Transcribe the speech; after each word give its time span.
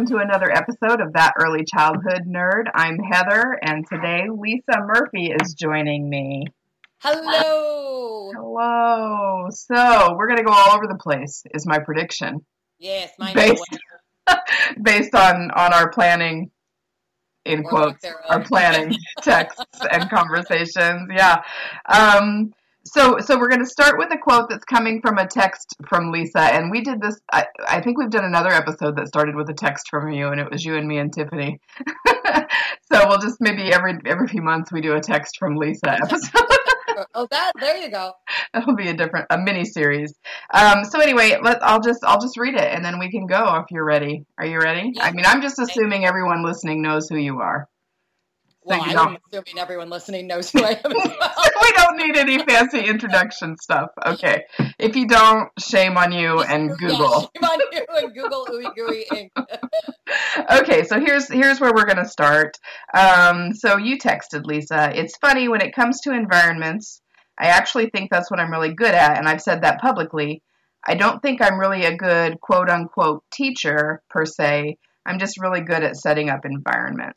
Welcome 0.00 0.16
to 0.16 0.24
another 0.24 0.50
episode 0.50 1.02
of 1.02 1.12
That 1.12 1.34
Early 1.38 1.62
Childhood 1.62 2.22
Nerd. 2.26 2.70
I'm 2.74 2.98
Heather 2.98 3.58
and 3.60 3.84
today 3.86 4.28
Lisa 4.30 4.80
Murphy 4.80 5.30
is 5.30 5.52
joining 5.52 6.08
me. 6.08 6.46
Hello. 7.00 8.32
Hello. 8.34 9.48
So 9.50 10.16
we're 10.16 10.26
going 10.26 10.38
to 10.38 10.44
go 10.44 10.52
all 10.52 10.74
over 10.74 10.86
the 10.86 10.98
place 10.98 11.42
is 11.52 11.66
my 11.66 11.80
prediction 11.80 12.46
Yes, 12.78 13.10
mine 13.18 13.34
based, 13.34 13.78
based 14.82 15.14
on, 15.14 15.50
on 15.50 15.74
our 15.74 15.90
planning, 15.90 16.50
in 17.44 17.66
Or 17.66 17.68
quotes, 17.68 18.06
our 18.26 18.42
planning 18.42 18.96
texts 19.20 19.80
and 19.92 20.08
conversations. 20.08 21.10
Yeah. 21.14 21.42
Um, 21.86 22.54
so, 22.92 23.18
so 23.20 23.38
we're 23.38 23.48
going 23.48 23.62
to 23.62 23.70
start 23.70 23.98
with 23.98 24.12
a 24.12 24.18
quote 24.18 24.48
that's 24.50 24.64
coming 24.64 25.00
from 25.00 25.18
a 25.18 25.26
text 25.26 25.76
from 25.88 26.10
Lisa, 26.10 26.40
and 26.40 26.72
we 26.72 26.80
did 26.80 27.00
this. 27.00 27.20
I, 27.32 27.46
I 27.68 27.80
think 27.80 27.98
we've 27.98 28.10
done 28.10 28.24
another 28.24 28.50
episode 28.50 28.96
that 28.96 29.06
started 29.06 29.36
with 29.36 29.48
a 29.48 29.54
text 29.54 29.86
from 29.88 30.10
you, 30.10 30.28
and 30.28 30.40
it 30.40 30.50
was 30.50 30.64
you 30.64 30.74
and 30.74 30.88
me 30.88 30.98
and 30.98 31.12
Tiffany. 31.12 31.60
so 32.92 33.08
we'll 33.08 33.20
just 33.20 33.36
maybe 33.40 33.72
every 33.72 33.94
every 34.06 34.26
few 34.26 34.42
months 34.42 34.72
we 34.72 34.80
do 34.80 34.94
a 34.94 35.00
text 35.00 35.36
from 35.38 35.54
Lisa 35.54 35.92
episode. 36.02 36.46
Oh, 37.14 37.28
that 37.30 37.52
there 37.60 37.76
you 37.76 37.90
go. 37.92 38.12
that'll 38.52 38.74
be 38.74 38.88
a 38.88 38.94
different 38.94 39.26
a 39.30 39.38
mini 39.38 39.64
series. 39.64 40.12
Um, 40.52 40.84
so 40.84 40.98
anyway, 41.00 41.38
let 41.40 41.62
I'll 41.62 41.80
just 41.80 42.00
I'll 42.04 42.20
just 42.20 42.36
read 42.36 42.54
it, 42.54 42.74
and 42.74 42.84
then 42.84 42.98
we 42.98 43.08
can 43.10 43.26
go 43.26 43.56
if 43.56 43.66
you're 43.70 43.84
ready. 43.84 44.26
Are 44.36 44.46
you 44.46 44.58
ready? 44.58 44.90
Yeah. 44.94 45.04
I 45.04 45.12
mean, 45.12 45.26
I'm 45.26 45.42
just 45.42 45.60
assuming 45.60 46.04
everyone 46.04 46.44
listening 46.44 46.82
knows 46.82 47.08
who 47.08 47.16
you 47.16 47.38
are. 47.38 47.68
Well, 48.62 48.86
you 48.90 48.96
I'm 48.96 49.16
assuming 49.32 49.58
everyone 49.58 49.88
listening 49.88 50.26
knows 50.26 50.50
who 50.50 50.62
I 50.62 50.70
am 50.84 50.92
as 50.92 50.92
well. 51.20 51.34
we 51.62 51.72
don't 51.72 51.96
need 51.96 52.16
any 52.16 52.38
fancy 52.44 52.80
introduction 52.80 53.56
stuff. 53.56 53.90
Okay. 54.04 54.44
If 54.78 54.96
you 54.96 55.06
don't, 55.08 55.48
shame 55.58 55.96
on 55.96 56.12
you 56.12 56.40
and 56.42 56.68
Yeah, 56.68 56.76
Google. 56.78 57.20
shame 57.20 57.44
on 57.50 57.60
you 57.72 57.86
and 57.96 58.14
Google 58.14 58.46
Ooey 58.46 58.74
Gooey 58.74 59.04
Inc. 59.12 59.30
Okay, 60.60 60.84
so 60.84 60.98
here's 60.98 61.28
here's 61.28 61.60
where 61.60 61.72
we're 61.72 61.84
gonna 61.86 62.08
start. 62.08 62.58
Um, 62.92 63.54
so 63.54 63.76
you 63.76 63.96
texted 63.98 64.44
Lisa. 64.44 64.90
It's 64.94 65.16
funny 65.18 65.48
when 65.48 65.60
it 65.62 65.74
comes 65.74 66.00
to 66.02 66.12
environments. 66.12 67.00
I 67.38 67.46
actually 67.46 67.90
think 67.90 68.10
that's 68.10 68.30
what 68.30 68.40
I'm 68.40 68.50
really 68.50 68.74
good 68.74 68.92
at, 68.94 69.16
and 69.18 69.28
I've 69.28 69.40
said 69.40 69.62
that 69.62 69.80
publicly. 69.80 70.42
I 70.84 70.94
don't 70.94 71.22
think 71.22 71.40
I'm 71.40 71.58
really 71.60 71.84
a 71.84 71.96
good 71.96 72.40
quote 72.40 72.68
unquote 72.68 73.22
teacher 73.32 74.02
per 74.10 74.24
se. 74.26 74.78
I'm 75.06 75.18
just 75.18 75.40
really 75.40 75.60
good 75.60 75.82
at 75.84 75.96
setting 75.96 76.28
up 76.28 76.44
environments. 76.44 77.16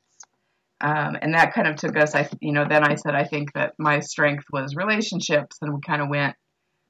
Um, 0.83 1.17
and 1.21 1.33
that 1.33 1.53
kind 1.53 1.65
of 1.65 1.77
took 1.77 1.97
us, 1.97 2.13
I, 2.13 2.27
you 2.41 2.51
know, 2.51 2.65
then 2.69 2.83
I 2.83 2.95
said 2.95 3.15
I 3.15 3.23
think 3.23 3.53
that 3.53 3.73
my 3.79 4.01
strength 4.01 4.43
was 4.51 4.75
relationships, 4.75 5.57
and 5.61 5.73
we 5.73 5.79
kind 5.79 6.01
of 6.01 6.09
went 6.09 6.35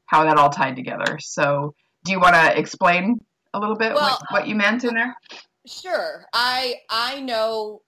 how 0.08 0.24
that 0.24 0.38
all 0.38 0.50
tied 0.50 0.76
together. 0.76 1.20
So, 1.20 1.76
do 2.04 2.12
you 2.12 2.20
want 2.20 2.34
to 2.34 2.60
explain 2.60 3.20
a 3.54 3.60
little 3.60 3.76
bit 3.76 3.94
Well, 3.94 4.10
what, 4.10 4.22
what 4.32 4.48
you 4.48 4.56
meant 4.56 4.84
in 4.84 4.96
there? 4.96 5.16
Sure. 5.68 6.26
I 6.34 6.76
I 6.90 7.22
know 7.22 7.84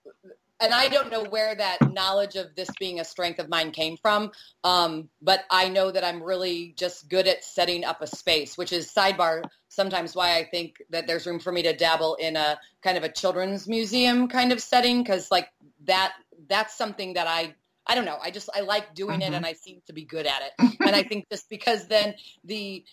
and 0.61 0.73
I 0.73 0.87
don't 0.87 1.11
know 1.11 1.23
where 1.23 1.53
that 1.55 1.91
knowledge 1.93 2.35
of 2.35 2.55
this 2.55 2.69
being 2.79 2.99
a 2.99 3.05
strength 3.05 3.39
of 3.39 3.49
mine 3.49 3.71
came 3.71 3.97
from. 3.97 4.31
Um, 4.63 5.09
but 5.21 5.41
I 5.51 5.69
know 5.69 5.91
that 5.91 6.03
I'm 6.03 6.23
really 6.23 6.73
just 6.77 7.09
good 7.09 7.27
at 7.27 7.43
setting 7.43 7.83
up 7.83 8.01
a 8.01 8.07
space, 8.07 8.57
which 8.57 8.71
is 8.71 8.91
sidebar 8.91 9.43
sometimes 9.69 10.15
why 10.15 10.37
I 10.37 10.45
think 10.45 10.77
that 10.89 11.05
there's 11.05 11.27
room 11.27 11.39
for 11.39 11.51
me 11.51 11.61
to 11.63 11.75
dabble 11.75 12.15
in 12.15 12.37
a 12.37 12.57
kind 12.81 12.97
of 12.97 13.03
a 13.03 13.09
children's 13.11 13.67
museum 13.67 14.29
kind 14.29 14.53
of 14.53 14.61
setting 14.61 15.03
because 15.03 15.29
like 15.29 15.49
that 15.85 16.13
that's 16.47 16.77
something 16.77 17.13
that 17.13 17.27
I 17.27 17.53
I 17.87 17.93
don't 17.93 18.05
know. 18.05 18.17
I 18.21 18.31
just 18.31 18.49
I 18.55 18.61
like 18.61 18.95
doing 18.95 19.19
Mhm. 19.19 19.27
it 19.27 19.33
and 19.33 19.45
I 19.45 19.53
seem 19.53 19.81
to 19.87 19.93
be 19.93 20.05
good 20.05 20.25
at 20.25 20.41
it. 20.41 20.77
and 20.85 20.95
I 20.95 21.03
think 21.03 21.25
just 21.29 21.49
because 21.49 21.87
then 21.87 22.15
the 22.45 22.83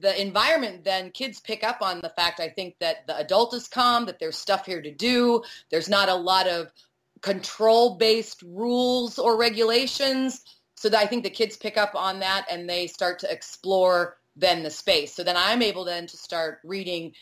the 0.00 0.20
environment 0.20 0.84
then 0.84 1.10
kids 1.10 1.38
pick 1.40 1.62
up 1.62 1.82
on 1.82 2.00
the 2.00 2.08
fact 2.10 2.40
I 2.40 2.48
think 2.48 2.76
that 2.80 3.06
the 3.06 3.16
adult 3.16 3.54
is 3.54 3.68
calm, 3.68 4.06
that 4.06 4.18
there's 4.18 4.36
stuff 4.38 4.66
here 4.66 4.82
to 4.82 4.90
do. 4.92 5.42
There's 5.70 5.88
not 5.88 6.08
a 6.08 6.14
lot 6.14 6.48
of 6.48 6.72
control 7.22 7.96
based 7.96 8.42
rules 8.42 9.18
or 9.18 9.38
regulations. 9.38 10.42
So 10.76 10.88
that 10.88 11.00
I 11.00 11.06
think 11.06 11.22
the 11.22 11.30
kids 11.30 11.56
pick 11.56 11.78
up 11.78 11.94
on 11.94 12.20
that 12.20 12.46
and 12.50 12.68
they 12.68 12.88
start 12.88 13.20
to 13.20 13.32
explore 13.32 14.16
then 14.36 14.62
the 14.62 14.70
space. 14.70 15.14
So 15.14 15.22
then 15.22 15.36
I'm 15.36 15.62
able 15.62 15.84
then 15.84 16.06
to 16.08 16.16
start 16.16 16.58
reading 16.64 17.12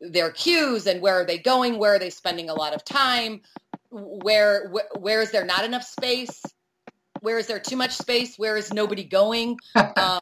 their 0.00 0.30
cues 0.30 0.86
and 0.86 1.02
where 1.02 1.20
are 1.20 1.26
they 1.26 1.38
going, 1.38 1.78
where 1.78 1.94
are 1.94 1.98
they 1.98 2.10
spending 2.10 2.48
a 2.48 2.54
lot 2.54 2.74
of 2.74 2.84
time, 2.84 3.42
where 3.90 4.70
wh- 4.70 5.02
where 5.02 5.20
is 5.20 5.30
there 5.30 5.44
not 5.44 5.64
enough 5.64 5.84
space, 5.84 6.42
where 7.20 7.38
is 7.38 7.46
there 7.46 7.60
too 7.60 7.76
much 7.76 7.92
space, 7.92 8.38
where 8.38 8.56
is 8.56 8.72
nobody 8.72 9.04
going, 9.04 9.58
um, 9.96 10.20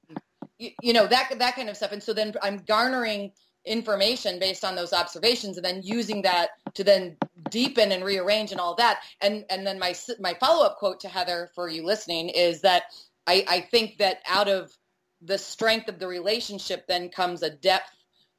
you, 0.58 0.70
you 0.82 0.92
know 0.92 1.06
that 1.06 1.32
that 1.38 1.54
kind 1.54 1.68
of 1.68 1.76
stuff. 1.76 1.92
And 1.92 2.02
so 2.02 2.12
then 2.12 2.34
I'm 2.42 2.58
garnering 2.58 3.32
information 3.64 4.38
based 4.38 4.64
on 4.64 4.74
those 4.74 4.92
observations 4.92 5.56
and 5.56 5.64
then 5.64 5.82
using 5.84 6.22
that 6.22 6.50
to 6.74 6.82
then 6.82 7.16
deepen 7.50 7.92
and 7.92 8.04
rearrange 8.04 8.52
and 8.52 8.60
all 8.60 8.74
that. 8.76 9.00
And 9.20 9.44
and 9.50 9.66
then 9.66 9.78
my 9.78 9.94
my 10.20 10.34
follow 10.34 10.64
up 10.64 10.78
quote 10.78 11.00
to 11.00 11.08
Heather 11.08 11.50
for 11.54 11.68
you 11.68 11.84
listening 11.84 12.28
is 12.28 12.60
that 12.62 12.84
I, 13.26 13.44
I 13.48 13.60
think 13.60 13.98
that 13.98 14.22
out 14.26 14.48
of 14.48 14.72
the 15.20 15.38
strength 15.38 15.88
of 15.88 15.98
the 15.98 16.06
relationship 16.06 16.86
then 16.86 17.08
comes 17.10 17.42
a 17.42 17.50
depth 17.50 17.90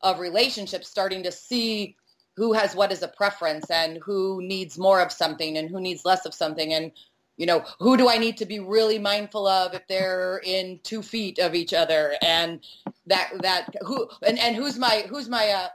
of 0.02 0.20
relationship 0.20 0.84
starting 0.84 1.24
to 1.24 1.31
see 1.31 1.96
who 2.38 2.53
has 2.53 2.74
what 2.74 2.92
as 2.92 3.03
a 3.03 3.08
preference 3.08 3.70
and 3.70 4.00
who 4.03 4.42
needs 4.42 4.78
more 4.78 5.02
of 5.02 5.12
something 5.12 5.58
and 5.58 5.70
who 5.70 5.81
needs 5.81 6.06
less 6.06 6.26
of 6.26 6.34
something 6.34 6.74
and 6.74 6.91
you 7.36 7.46
know 7.46 7.64
who 7.80 7.97
do 7.97 8.09
i 8.09 8.18
need 8.18 8.38
to 8.38 8.46
be 8.46 8.59
really 8.59 8.97
mindful 8.97 9.46
of 9.46 9.74
if 9.74 9.86
they're 9.88 10.41
in 10.46 10.80
two 10.84 11.02
feet 11.02 11.38
of 11.38 11.53
each 11.53 11.74
other 11.74 12.14
and 12.22 12.66
that 13.08 13.30
that 13.41 13.68
who 13.81 14.08
and, 14.26 14.40
and 14.40 14.56
who's 14.56 14.78
my 14.78 15.06
who's 15.09 15.28
my 15.28 15.50
uh 15.50 15.68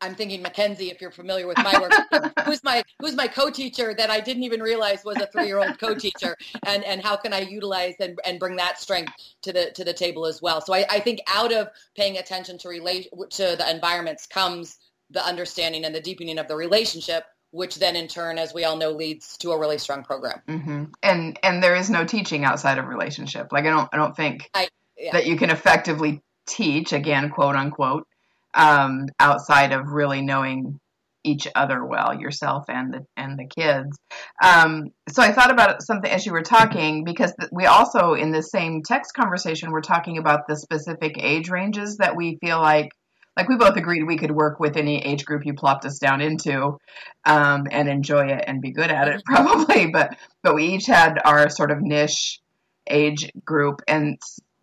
I'm 0.00 0.14
thinking 0.14 0.42
Mackenzie, 0.42 0.90
if 0.90 1.00
you're 1.00 1.10
familiar 1.10 1.46
with 1.46 1.56
my 1.58 1.78
work, 1.80 2.32
who's 2.44 2.62
my 2.62 2.82
who's 3.00 3.14
my 3.14 3.26
co-teacher 3.26 3.94
that 3.94 4.10
I 4.10 4.20
didn't 4.20 4.42
even 4.42 4.60
realize 4.60 5.04
was 5.04 5.16
a 5.16 5.26
three-year-old 5.26 5.78
co-teacher, 5.80 6.36
and 6.66 6.84
and 6.84 7.02
how 7.02 7.16
can 7.16 7.32
I 7.32 7.40
utilize 7.40 7.94
and, 8.00 8.18
and 8.24 8.38
bring 8.38 8.56
that 8.56 8.78
strength 8.80 9.12
to 9.42 9.52
the 9.52 9.70
to 9.72 9.84
the 9.84 9.94
table 9.94 10.26
as 10.26 10.42
well? 10.42 10.60
So 10.60 10.74
I, 10.74 10.84
I 10.90 11.00
think 11.00 11.20
out 11.26 11.52
of 11.52 11.68
paying 11.96 12.18
attention 12.18 12.58
to 12.58 12.68
relate 12.68 13.08
to 13.30 13.56
the 13.56 13.70
environments 13.70 14.26
comes 14.26 14.78
the 15.10 15.24
understanding 15.24 15.84
and 15.84 15.94
the 15.94 16.00
deepening 16.00 16.38
of 16.38 16.48
the 16.48 16.56
relationship, 16.56 17.24
which 17.50 17.76
then 17.76 17.96
in 17.96 18.08
turn, 18.08 18.38
as 18.38 18.52
we 18.52 18.64
all 18.64 18.76
know, 18.76 18.90
leads 18.90 19.36
to 19.38 19.52
a 19.52 19.58
really 19.58 19.78
strong 19.78 20.02
program. 20.02 20.40
hmm 20.46 20.84
And 21.02 21.38
and 21.42 21.62
there 21.62 21.76
is 21.76 21.88
no 21.88 22.04
teaching 22.04 22.44
outside 22.44 22.78
of 22.78 22.86
relationship. 22.86 23.52
Like 23.52 23.64
I 23.64 23.70
don't 23.70 23.88
I 23.92 23.96
don't 23.96 24.16
think 24.16 24.50
yeah. 24.98 25.12
that 25.12 25.26
you 25.26 25.36
can 25.36 25.50
effectively 25.50 26.22
teach 26.46 26.92
again, 26.92 27.30
quote 27.30 27.56
unquote, 27.56 28.06
um, 28.54 29.06
outside 29.18 29.72
of 29.72 29.88
really 29.88 30.22
knowing 30.22 30.78
each 31.24 31.48
other 31.54 31.84
well, 31.84 32.14
yourself 32.14 32.64
and 32.68 32.92
the 32.92 33.06
and 33.16 33.38
the 33.38 33.46
kids. 33.46 33.98
Um, 34.42 34.90
so 35.08 35.22
I 35.22 35.32
thought 35.32 35.50
about 35.50 35.82
something 35.82 36.10
as 36.10 36.26
you 36.26 36.32
were 36.32 36.42
talking 36.42 37.04
because 37.04 37.32
we 37.50 37.64
also 37.66 38.12
in 38.12 38.30
the 38.30 38.42
same 38.42 38.82
text 38.82 39.14
conversation 39.14 39.72
we're 39.72 39.80
talking 39.80 40.18
about 40.18 40.46
the 40.46 40.56
specific 40.56 41.16
age 41.18 41.48
ranges 41.48 41.96
that 41.96 42.14
we 42.14 42.36
feel 42.36 42.60
like 42.60 42.90
like 43.36 43.48
we 43.48 43.56
both 43.56 43.76
agreed 43.76 44.04
we 44.04 44.18
could 44.18 44.30
work 44.30 44.60
with 44.60 44.76
any 44.76 45.02
age 45.02 45.24
group 45.24 45.44
you 45.44 45.54
plopped 45.54 45.86
us 45.86 45.98
down 45.98 46.20
into 46.20 46.78
um, 47.24 47.66
and 47.70 47.88
enjoy 47.88 48.26
it 48.26 48.44
and 48.46 48.60
be 48.60 48.70
good 48.70 48.90
at 48.90 49.08
it 49.08 49.22
probably. 49.26 49.90
But 49.90 50.16
but 50.42 50.54
we 50.54 50.66
each 50.66 50.86
had 50.86 51.18
our 51.24 51.48
sort 51.48 51.70
of 51.70 51.80
niche 51.80 52.40
age 52.88 53.30
group. 53.44 53.80
And 53.88 54.18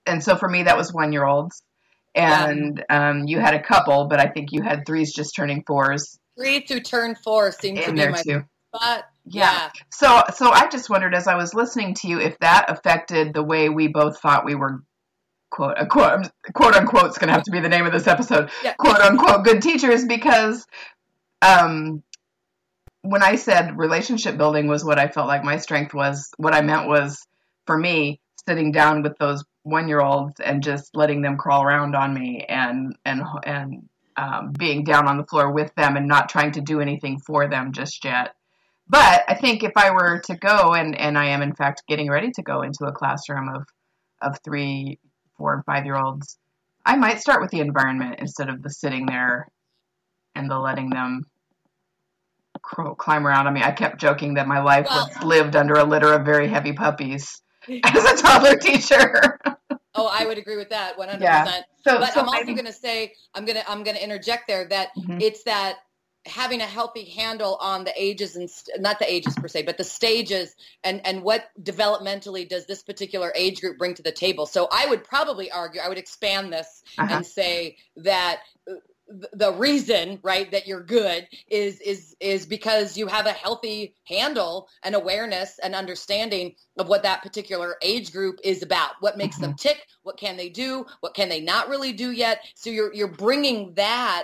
and 0.05 0.23
so 0.23 0.35
for 0.35 0.47
me 0.47 0.63
that 0.63 0.77
was 0.77 0.93
one 0.93 1.11
year 1.11 1.25
olds 1.25 1.63
and 2.15 2.83
um, 2.89 3.23
you 3.25 3.39
had 3.39 3.53
a 3.53 3.61
couple 3.61 4.05
but 4.07 4.19
i 4.19 4.27
think 4.27 4.51
you 4.51 4.61
had 4.61 4.85
threes 4.85 5.13
just 5.13 5.35
turning 5.35 5.63
fours 5.65 6.17
Three 6.37 6.61
to 6.63 6.79
turn 6.79 7.15
four 7.15 7.51
seems 7.51 7.83
to 7.85 7.91
be 7.91 7.99
there 7.99 8.11
my 8.11 8.21
too 8.21 8.43
spot. 8.75 9.05
Yeah. 9.25 9.69
so 9.91 10.23
so 10.33 10.49
i 10.51 10.67
just 10.69 10.89
wondered 10.89 11.13
as 11.13 11.27
i 11.27 11.35
was 11.35 11.53
listening 11.53 11.93
to 11.95 12.07
you 12.07 12.19
if 12.19 12.37
that 12.39 12.65
affected 12.69 13.33
the 13.33 13.43
way 13.43 13.69
we 13.69 13.87
both 13.87 14.19
thought 14.19 14.45
we 14.45 14.55
were 14.55 14.81
quote 15.49 15.75
a 15.77 15.85
quote 15.85 16.29
quote 16.53 16.75
unquote 16.75 17.11
is 17.11 17.17
going 17.17 17.27
to 17.27 17.33
have 17.33 17.43
to 17.43 17.51
be 17.51 17.59
the 17.59 17.69
name 17.69 17.85
of 17.85 17.91
this 17.91 18.07
episode 18.07 18.49
Yeah. 18.63 18.73
quote 18.73 18.99
unquote 19.01 19.43
good 19.43 19.61
teachers 19.61 20.05
because 20.05 20.65
um 21.41 22.03
when 23.03 23.23
I 23.23 23.35
said 23.35 23.77
relationship 23.79 24.37
building 24.37 24.67
was 24.67 24.85
what 24.85 24.99
I 24.99 25.07
felt 25.07 25.27
like 25.27 25.43
my 25.43 25.57
strength 25.57 25.91
was, 25.93 26.29
what 26.37 26.53
I 26.53 26.61
meant 26.61 26.87
was 26.87 27.25
for 27.65 27.75
me 27.75 28.19
sitting 28.47 28.71
down 28.71 29.01
with 29.01 29.17
those 29.17 29.43
one 29.63 29.87
year 29.87 30.01
olds 30.01 30.39
and 30.39 30.63
just 30.63 30.95
letting 30.95 31.21
them 31.21 31.37
crawl 31.37 31.63
around 31.63 31.95
on 31.95 32.13
me 32.13 32.45
and 32.47 32.95
and 33.05 33.21
and 33.43 33.89
um, 34.17 34.51
being 34.57 34.83
down 34.83 35.07
on 35.07 35.17
the 35.17 35.25
floor 35.25 35.51
with 35.51 35.73
them 35.75 35.95
and 35.95 36.07
not 36.07 36.29
trying 36.29 36.51
to 36.53 36.61
do 36.61 36.81
anything 36.81 37.19
for 37.19 37.47
them 37.47 37.71
just 37.71 38.03
yet. 38.03 38.35
but 38.87 39.23
I 39.27 39.35
think 39.35 39.63
if 39.63 39.71
I 39.77 39.91
were 39.91 40.19
to 40.25 40.35
go, 40.35 40.73
and, 40.73 40.97
and 40.99 41.17
I 41.17 41.27
am 41.27 41.41
in 41.41 41.55
fact 41.55 41.83
getting 41.87 42.09
ready 42.09 42.31
to 42.31 42.41
go 42.41 42.61
into 42.61 42.85
a 42.85 42.91
classroom 42.91 43.47
of, 43.47 43.65
of 44.21 44.37
three, 44.43 44.99
four, 45.37 45.53
and 45.53 45.65
five 45.65 45.85
year 45.85 45.95
olds, 45.95 46.37
I 46.85 46.97
might 46.97 47.21
start 47.21 47.41
with 47.41 47.51
the 47.51 47.61
environment 47.61 48.15
instead 48.19 48.49
of 48.49 48.61
the 48.61 48.69
sitting 48.69 49.05
there 49.05 49.47
and 50.35 50.49
the 50.51 50.59
letting 50.59 50.89
them 50.89 51.25
climb 52.61 53.25
around 53.25 53.47
on 53.47 53.53
me. 53.53 53.63
I 53.63 53.71
kept 53.71 53.99
joking 53.99 54.35
that 54.35 54.47
my 54.47 54.61
life 54.61 54.87
was 54.89 55.23
lived 55.23 55.55
under 55.55 55.75
a 55.75 55.83
litter 55.83 56.13
of 56.13 56.25
very 56.25 56.47
heavy 56.47 56.73
puppies 56.73 57.41
as 57.85 58.19
a 58.19 58.21
toddler 58.21 58.55
teacher. 58.57 59.39
Oh, 59.93 60.07
I 60.11 60.25
would 60.25 60.37
agree 60.37 60.57
with 60.57 60.69
that 60.69 60.97
100%. 60.97 61.19
Yeah. 61.21 61.45
So, 61.83 61.99
But 61.99 62.13
so 62.13 62.21
I'm 62.21 62.29
also 62.29 62.45
going 62.45 62.65
to 62.65 62.71
say 62.73 63.13
I'm 63.33 63.45
going 63.45 63.57
to 63.57 63.69
I'm 63.69 63.83
going 63.83 63.97
to 63.97 64.03
interject 64.03 64.47
there 64.47 64.65
that 64.69 64.89
Mhm. 64.97 65.21
it's 65.21 65.43
that 65.43 65.77
having 66.27 66.61
a 66.61 66.65
healthy 66.65 67.03
handle 67.05 67.57
on 67.59 67.83
the 67.83 67.91
ages 67.95 68.35
and 68.35 68.47
st- 68.47 68.79
not 68.79 68.99
the 68.99 69.11
ages 69.11 69.33
per 69.35 69.47
se, 69.47 69.63
but 69.63 69.77
the 69.77 69.83
stages 69.83 70.55
and 70.83 71.05
and 71.05 71.23
what 71.23 71.49
developmentally 71.61 72.47
does 72.47 72.67
this 72.67 72.83
particular 72.83 73.33
age 73.35 73.59
group 73.59 73.77
bring 73.79 73.95
to 73.95 74.03
the 74.03 74.11
table. 74.11 74.45
So 74.45 74.67
I 74.71 74.85
would 74.85 75.03
probably 75.03 75.51
argue 75.51 75.81
I 75.81 75.89
would 75.89 75.97
expand 75.97 76.53
this 76.53 76.83
Uh-huh. 76.99 77.15
and 77.15 77.25
say 77.25 77.77
that 77.97 78.41
uh, 78.69 78.75
the 79.33 79.53
reason 79.53 80.19
right 80.23 80.51
that 80.51 80.67
you're 80.67 80.83
good 80.83 81.27
is 81.47 81.79
is 81.81 82.15
is 82.19 82.45
because 82.45 82.97
you 82.97 83.07
have 83.07 83.25
a 83.25 83.31
healthy 83.31 83.95
handle 84.05 84.67
and 84.83 84.95
awareness 84.95 85.59
and 85.61 85.75
understanding 85.75 86.55
of 86.77 86.87
what 86.87 87.03
that 87.03 87.21
particular 87.21 87.75
age 87.81 88.11
group 88.11 88.39
is 88.43 88.63
about. 88.63 88.91
What 88.99 89.17
makes 89.17 89.37
them 89.37 89.51
mm-hmm. 89.51 89.67
tick? 89.67 89.85
What 90.03 90.17
can 90.17 90.37
they 90.37 90.49
do? 90.49 90.85
What 91.01 91.13
can 91.13 91.29
they 91.29 91.41
not 91.41 91.69
really 91.69 91.93
do 91.93 92.11
yet? 92.11 92.41
So 92.55 92.69
you're 92.69 92.93
you're 92.93 93.07
bringing 93.07 93.73
that 93.75 94.23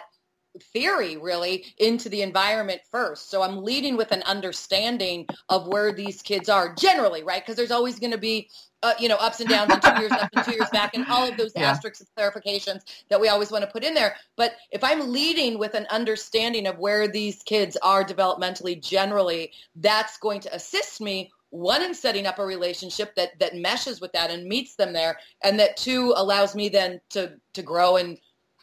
theory 0.63 1.17
really 1.17 1.65
into 1.77 2.09
the 2.09 2.21
environment 2.21 2.81
first. 2.91 3.29
So 3.29 3.41
i'm 3.41 3.63
leading 3.63 3.97
with 3.97 4.11
an 4.11 4.23
understanding 4.23 5.27
of 5.49 5.67
where 5.67 5.91
these 5.93 6.21
kids 6.21 6.49
are 6.49 6.73
generally 6.75 7.23
right? 7.23 7.41
Because 7.41 7.55
there's 7.55 7.71
always 7.71 7.99
going 7.99 8.11
to 8.11 8.17
be 8.17 8.49
uh, 8.83 8.93
you 8.99 9.09
know 9.09 9.15
ups 9.15 9.39
and 9.39 9.49
downs 9.49 9.73
and 9.73 9.81
two 9.81 9.95
years 9.99 10.11
up 10.11 10.29
and 10.33 10.45
two 10.45 10.51
years 10.51 10.69
back 10.69 10.93
and 10.95 11.05
all 11.09 11.27
of 11.27 11.35
those 11.37 11.51
Yeah. 11.55 11.71
asterisks 11.71 12.01
and 12.01 12.09
clarifications 12.15 12.81
that 13.09 13.19
we 13.19 13.27
always 13.27 13.51
want 13.51 13.63
to 13.65 13.71
put 13.71 13.83
in 13.83 13.93
there. 13.93 14.15
But 14.35 14.53
if 14.71 14.83
i'm 14.83 15.11
leading 15.11 15.57
with 15.57 15.73
an 15.73 15.87
understanding 15.89 16.67
of 16.67 16.77
where 16.77 17.07
these 17.07 17.41
kids 17.43 17.75
are 17.81 18.03
developmentally 18.03 18.81
generally 18.81 19.51
that's 19.75 20.17
going 20.17 20.41
to 20.41 20.53
assist 20.55 21.01
me 21.01 21.31
one 21.49 21.81
in 21.81 21.93
setting 21.93 22.27
up 22.27 22.39
a 22.39 22.45
relationship 22.45 23.15
that 23.15 23.39
that 23.39 23.55
meshes 23.55 24.01
with 24.01 24.11
that 24.11 24.29
and 24.29 24.45
meets 24.47 24.75
them 24.75 24.93
there 24.93 25.17
and 25.43 25.59
that 25.59 25.77
two 25.77 26.13
allows 26.15 26.55
me 26.55 26.69
then 26.69 26.99
to 27.09 27.33
to 27.53 27.61
grow 27.63 27.95
and 27.95 28.17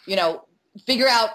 you 0.06 0.16
know 0.16 0.44
figure 0.86 1.08
out 1.08 1.30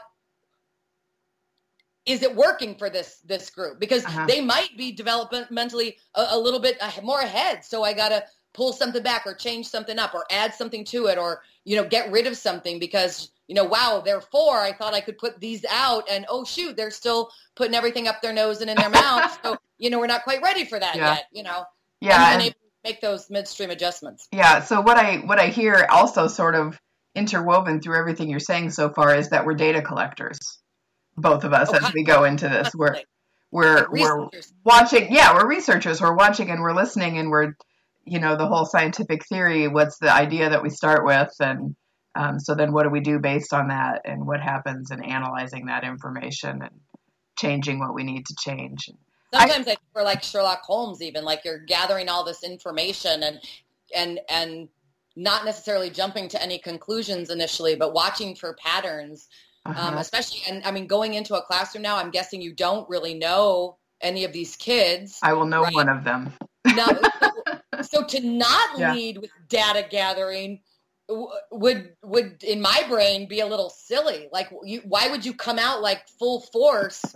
is 2.05 2.23
it 2.23 2.35
working 2.35 2.75
for 2.75 2.89
this 2.89 3.17
this 3.25 3.49
group 3.49 3.79
because 3.79 4.05
Uh-huh. 4.05 4.25
they 4.25 4.41
might 4.41 4.75
be 4.77 4.95
developmentally 4.95 5.95
a, 6.15 6.27
a 6.31 6.37
little 6.39 6.59
bit 6.59 6.77
more 7.03 7.19
ahead 7.19 7.63
so 7.65 7.83
i 7.83 7.93
gotta 7.93 8.23
pull 8.53 8.73
something 8.73 9.03
back 9.03 9.23
or 9.27 9.33
change 9.33 9.67
something 9.67 9.99
up 9.99 10.13
or 10.15 10.25
add 10.31 10.53
something 10.53 10.83
to 10.85 11.05
it 11.07 11.17
or 11.17 11.41
you 11.65 11.75
know 11.75 11.87
get 11.87 12.11
rid 12.11 12.25
of 12.25 12.35
something 12.35 12.79
because 12.79 13.31
you 13.47 13.53
know 13.55 13.63
wow 13.65 14.01
they're 14.03 14.21
four 14.21 14.59
i 14.59 14.71
thought 14.71 14.93
i 14.93 15.01
could 15.01 15.17
put 15.17 15.39
these 15.39 15.63
out 15.69 16.03
and 16.09 16.25
oh 16.29 16.43
shoot 16.43 16.75
they're 16.75 16.89
still 16.91 17.29
putting 17.55 17.75
everything 17.75 18.07
up 18.07 18.21
their 18.21 18.33
nose 18.33 18.61
and 18.61 18.69
in 18.69 18.77
their 18.77 18.89
mouth 18.89 19.37
so 19.43 19.55
you 19.77 19.89
know 19.89 19.99
we're 19.99 20.07
not 20.07 20.23
quite 20.23 20.41
ready 20.41 20.65
for 20.65 20.79
that 20.79 20.95
Yeah. 20.95 21.13
yet 21.15 21.25
you 21.31 21.43
know 21.43 21.63
yeah, 22.01 22.33
and 22.33 22.33
and- 22.33 22.39
being 22.41 22.47
able 22.47 22.53
to 22.53 22.89
make 22.91 23.01
those 23.01 23.29
midstream 23.29 23.69
adjustments 23.71 24.27
Yeah. 24.31 24.61
So 24.61 24.79
what 24.81 24.97
I 24.97 25.17
what 25.17 25.37
I 25.37 25.47
hear 25.47 25.85
also 25.89 26.27
sort 26.27 26.55
of 26.55 26.79
interwoven 27.13 27.81
through 27.81 27.97
everything 27.97 28.29
you're 28.29 28.39
saying 28.39 28.69
so 28.71 28.89
far 28.89 29.13
is 29.15 29.29
that 29.31 29.45
we're 29.45 29.53
data 29.55 29.81
collectors, 29.81 30.39
both 31.21 31.43
of 31.43 31.53
us, 31.53 31.69
Oh, 31.71 31.77
as 31.77 31.93
we 31.93 32.03
go 32.03 32.23
into 32.23 32.47
this. 32.49 32.69
We're 32.75 32.97
we're 33.51 33.87
we're 33.89 34.29
watching. 34.63 35.11
Yeah, 35.11 35.33
we're 35.33 35.47
researchers. 35.47 36.01
We're 36.01 36.15
watching 36.15 36.49
and 36.49 36.61
we're 36.61 36.75
listening 36.75 37.17
and 37.17 37.29
we're, 37.29 37.53
you 38.05 38.19
know, 38.19 38.35
the 38.35 38.47
whole 38.47 38.65
scientific 38.65 39.25
theory. 39.27 39.67
What's 39.67 39.97
the 39.97 40.13
idea 40.13 40.49
that 40.49 40.63
we 40.63 40.69
start 40.69 41.05
with, 41.05 41.33
and 41.39 41.75
um, 42.15 42.39
so 42.39 42.55
then 42.55 42.73
what 42.73 42.83
do 42.83 42.89
we 42.89 42.99
do 42.99 43.19
based 43.19 43.53
on 43.53 43.69
that, 43.69 44.01
and 44.05 44.25
what 44.25 44.41
happens 44.41 44.91
in 44.91 45.03
analyzing 45.03 45.65
that 45.65 45.83
information 45.83 46.61
and 46.61 46.79
changing 47.39 47.79
what 47.79 47.93
we 47.93 48.03
need 48.03 48.25
to 48.25 48.35
change. 48.35 48.89
Sometimes 49.33 49.61
I, 49.61 49.63
think 49.63 49.79
we're 49.93 50.03
like 50.03 50.23
Sherlock 50.23 50.61
Holmes, 50.63 51.01
even 51.01 51.23
like 51.23 51.45
you're 51.45 51.59
gathering 51.59 52.09
all 52.09 52.23
this 52.23 52.43
information 52.43 53.23
and 53.23 53.39
and 53.95 54.19
and 54.29 54.69
not 55.15 55.45
necessarily 55.45 55.89
jumping 55.89 56.29
to 56.29 56.41
any 56.41 56.57
conclusions 56.57 57.29
initially, 57.29 57.75
but 57.75 57.93
watching 57.93 58.35
for 58.35 58.53
patterns. 58.53 59.27
Um, 59.65 59.75
Uh-huh. 59.75 59.97
especially, 59.99 60.41
and 60.47 60.63
I 60.63 60.71
mean, 60.71 60.87
going 60.87 61.13
into 61.13 61.35
a 61.35 61.41
classroom 61.41 61.83
now, 61.83 61.97
I'm 61.97 62.11
guessing 62.11 62.41
you 62.41 62.53
don't 62.53 62.89
really 62.89 63.13
know 63.13 63.77
any 64.01 64.23
of 64.23 64.33
these 64.33 64.55
kids. 64.55 65.19
I 65.21 65.33
will 65.33 65.45
know 65.45 65.61
Right. 65.63 65.73
one 65.73 65.89
of 65.89 66.03
them. 66.03 66.33
No, 66.75 66.87
so, 67.21 67.31
so 67.83 68.03
to 68.03 68.21
not 68.21 68.79
Yeah. 68.79 68.93
lead 68.93 69.17
with 69.19 69.31
data 69.47 69.85
gathering 69.89 70.61
would 71.51 71.95
would 72.03 72.43
in 72.43 72.61
my 72.61 72.83
brain 72.87 73.27
be 73.27 73.39
a 73.39 73.47
little 73.47 73.69
silly. 73.69 74.29
Like, 74.31 74.49
you, 74.63 74.81
why 74.85 75.07
would 75.09 75.25
you 75.25 75.33
come 75.33 75.59
out 75.59 75.81
like 75.81 76.07
full 76.19 76.41
force? 76.53 77.15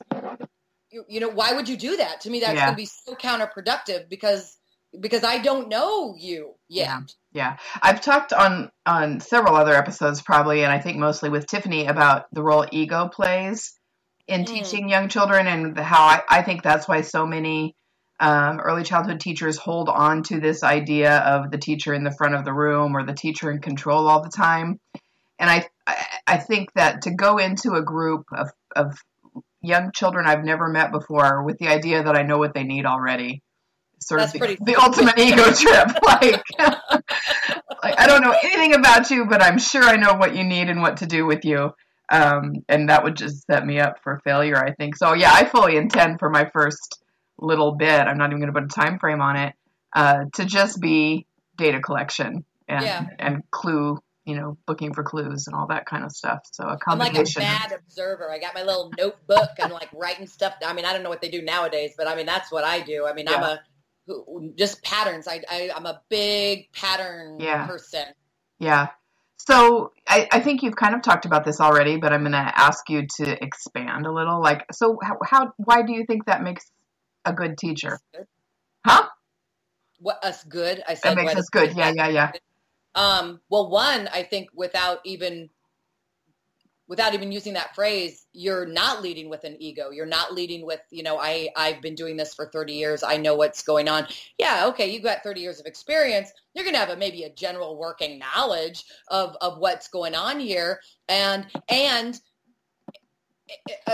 You, 0.92 1.06
you 1.08 1.20
know, 1.20 1.30
why 1.30 1.54
would 1.54 1.70
you 1.70 1.78
do 1.78 1.98
that? 1.98 2.22
To 2.22 2.30
me, 2.30 2.40
that's 2.40 2.54
Yeah. 2.54 2.66
going 2.66 2.76
to 2.76 2.82
be 2.82 2.86
so 2.86 3.16
counterproductive 3.16 4.10
because 4.10 4.58
because 5.00 5.24
I 5.24 5.40
don't 5.40 5.70
know 5.70 6.16
you 6.18 6.54
yet. 6.68 6.88
Yeah. 6.88 7.02
Yeah, 7.36 7.58
I've 7.82 8.02
talked 8.02 8.32
on 8.32 8.70
on 8.86 9.20
several 9.20 9.56
other 9.56 9.74
episodes, 9.74 10.22
probably, 10.22 10.64
and 10.64 10.72
I 10.72 10.80
think 10.80 10.98
mostly 11.00 11.30
with 11.30 11.48
Tiffany 11.48 11.88
about 11.88 12.26
the 12.32 12.44
role 12.44 12.66
ego 12.72 13.08
plays 13.08 13.74
in 14.28 14.42
Mm. 14.44 14.46
teaching 14.46 14.88
young 14.90 15.10
children, 15.10 15.48
and 15.48 15.78
how 15.80 16.04
I, 16.04 16.22
I 16.30 16.42
think 16.44 16.62
that's 16.62 16.88
why 16.88 17.02
so 17.02 17.26
many 17.26 17.76
um, 18.20 18.60
early 18.60 18.84
childhood 18.84 19.20
teachers 19.20 19.58
hold 19.58 19.90
on 19.90 20.22
to 20.24 20.40
this 20.40 20.62
idea 20.64 21.18
of 21.18 21.50
the 21.50 21.58
teacher 21.58 21.92
in 21.94 22.04
the 22.04 22.12
front 22.16 22.36
of 22.36 22.46
the 22.46 22.54
room 22.54 22.96
or 22.96 23.04
the 23.04 23.16
teacher 23.16 23.50
in 23.52 23.60
control 23.62 24.08
all 24.08 24.22
the 24.22 24.30
time. 24.30 24.80
And 25.40 25.50
I 25.50 25.68
I, 25.88 26.06
I 26.28 26.38
think 26.38 26.72
that 26.76 27.02
to 27.04 27.12
go 27.16 27.38
into 27.38 27.74
a 27.74 27.82
group 27.84 28.26
of 28.32 28.52
of 28.76 28.96
young 29.64 29.92
children 29.92 30.28
I've 30.28 30.44
never 30.44 30.68
met 30.70 30.92
before 30.92 31.44
with 31.44 31.58
the 31.58 31.68
idea 31.70 32.04
that 32.04 32.16
I 32.16 32.22
know 32.22 32.38
what 32.38 32.54
they 32.54 32.64
need 32.64 32.86
already, 32.86 33.42
sort 34.08 34.20
That's 34.22 34.36
of 34.36 34.42
the, 34.42 34.58
the 34.66 34.76
ultimate 34.76 35.18
ego 35.20 35.52
trip, 35.52 35.88
like. 36.04 36.44
like 37.84 38.00
I 38.00 38.08
don't 38.08 38.22
know 38.22 38.36
anything 38.44 38.74
about 38.74 39.10
you, 39.12 39.26
but 39.26 39.42
I'm 39.42 39.58
sure 39.60 39.84
I 39.84 39.96
know 39.98 40.14
what 40.16 40.36
you 40.36 40.44
need 40.44 40.70
and 40.70 40.82
what 40.82 40.98
to 40.98 41.06
do 41.06 41.26
with 41.26 41.46
you. 41.46 41.72
Um, 42.12 42.54
and 42.70 42.90
that 42.90 43.04
would 43.04 43.16
just 43.16 43.46
set 43.48 43.66
me 43.66 43.80
up 43.80 43.96
for 44.04 44.22
failure, 44.24 44.58
I 44.58 44.74
think. 44.74 44.96
So 44.96 45.14
yeah, 45.14 45.32
I 45.34 45.46
fully 45.46 45.78
intend 45.78 46.20
for 46.20 46.30
my 46.30 46.50
first 46.54 47.02
little 47.40 47.76
bit. 47.76 47.90
I'm 48.02 48.18
not 48.18 48.30
even 48.30 48.40
going 48.40 48.54
to 48.54 48.60
put 48.60 48.64
a 48.72 48.82
time 48.82 49.00
frame 49.00 49.22
on 49.22 49.36
it. 49.38 49.54
Uh, 49.94 50.26
to 50.36 50.46
just 50.46 50.80
be 50.82 51.26
data 51.58 51.80
collection 51.80 52.46
and 52.68 52.84
Yeah. 52.86 53.06
and 53.20 53.44
clue, 53.52 54.00
you 54.26 54.36
know, 54.36 54.58
looking 54.68 54.94
for 54.94 55.04
clues 55.04 55.46
and 55.48 55.56
all 55.56 55.68
that 55.68 55.86
kind 55.86 56.04
of 56.04 56.12
stuff. 56.12 56.40
So 56.52 56.64
a 56.66 56.78
I'm 56.88 56.98
like 57.00 57.12
a 57.12 57.16
combination. 57.16 57.42
bad 57.42 57.72
observer. 57.72 58.32
I 58.32 58.40
got 58.40 58.54
my 58.56 58.64
little 58.64 58.92
notebook. 58.98 59.50
I'm 59.62 59.72
like 59.72 59.90
writing 59.94 60.28
stuff. 60.28 60.56
I 60.66 60.74
mean, 60.74 60.86
I 60.86 60.94
don't 60.94 61.04
know 61.04 61.10
what 61.10 61.22
they 61.22 61.30
do 61.30 61.42
nowadays, 61.42 61.94
but 61.98 62.08
I 62.08 62.16
mean, 62.16 62.26
that's 62.26 62.52
what 62.52 62.64
I 62.64 62.82
do. 62.82 63.06
I 63.06 63.14
mean, 63.14 63.28
I'm 63.28 63.44
a 63.44 63.60
who- 64.08 64.54
just 64.58 64.84
patterns. 64.84 65.28
I, 65.28 65.42
I 65.50 65.72
I'm 65.76 65.86
a 65.86 66.02
big 66.10 66.72
pattern 66.72 67.40
Yeah. 67.40 67.66
person. 67.68 68.06
Yeah. 68.60 68.88
So 69.38 69.92
I, 70.08 70.28
I 70.32 70.40
think 70.40 70.64
you've 70.64 70.76
kind 70.76 70.96
of 70.96 71.02
talked 71.02 71.26
about 71.26 71.44
this 71.44 71.60
already, 71.60 71.98
but 71.98 72.14
I'm 72.14 72.22
going 72.22 72.32
to 72.32 72.38
ask 72.38 72.90
you 72.90 73.08
to 73.18 73.44
expand 73.44 74.06
a 74.06 74.12
little. 74.12 74.42
Like, 74.42 74.66
so 74.72 74.98
how, 75.04 75.18
how 75.26 75.54
why 75.58 75.82
do 75.82 75.92
you 75.94 76.06
think 76.06 76.26
that 76.26 76.42
makes 76.44 76.66
a 77.26 77.34
good 77.34 77.58
teacher? 77.58 78.00
Huh? 78.86 79.08
What 80.00 80.24
us 80.24 80.44
good? 80.44 80.82
I 80.88 80.94
said 80.94 81.12
That 81.12 81.16
makes 81.16 81.36
us 81.36 81.50
good. 81.50 81.76
Yeah, 81.76 81.92
yeah, 81.96 82.08
yeah. 82.08 82.32
Um, 82.96 83.42
well, 83.50 83.70
one, 83.70 84.08
I 84.14 84.24
think 84.24 84.50
without 84.54 85.00
even 85.04 85.50
without 86.94 87.16
even 87.16 87.32
using 87.32 87.54
that 87.54 87.74
phrase, 87.74 88.28
you're 88.34 88.68
not 88.68 89.02
leading 89.02 89.28
with 89.28 89.44
an 89.46 89.58
ego. 89.60 89.90
You're 89.90 90.06
not 90.06 90.32
leading 90.32 90.64
with, 90.64 90.82
you 90.92 91.02
know, 91.02 91.18
I 91.18 91.50
I've 91.56 91.82
been 91.82 91.96
doing 91.96 92.16
this 92.16 92.36
for 92.36 92.52
30 92.54 92.72
years. 92.72 93.02
I 93.02 93.18
know 93.18 93.34
what's 93.34 93.64
going 93.64 93.90
on. 93.90 94.06
Yeah, 94.38 94.68
okay, 94.68 94.92
you've 94.92 95.02
got 95.02 95.24
30 95.24 95.42
years 95.42 95.60
of 95.60 95.66
experience. 95.66 96.32
You're 96.54 96.66
going 96.66 96.76
to 96.76 96.80
have 96.80 96.92
a, 96.92 96.96
maybe 96.96 97.24
a 97.24 97.34
general 97.34 97.80
working 97.80 98.20
knowledge 98.20 98.84
of 99.08 99.36
of 99.42 99.58
what's 99.58 99.88
going 99.88 100.14
on 100.14 100.40
here 100.40 100.82
and 101.10 101.48
and 101.68 102.22
uh, 103.88 103.94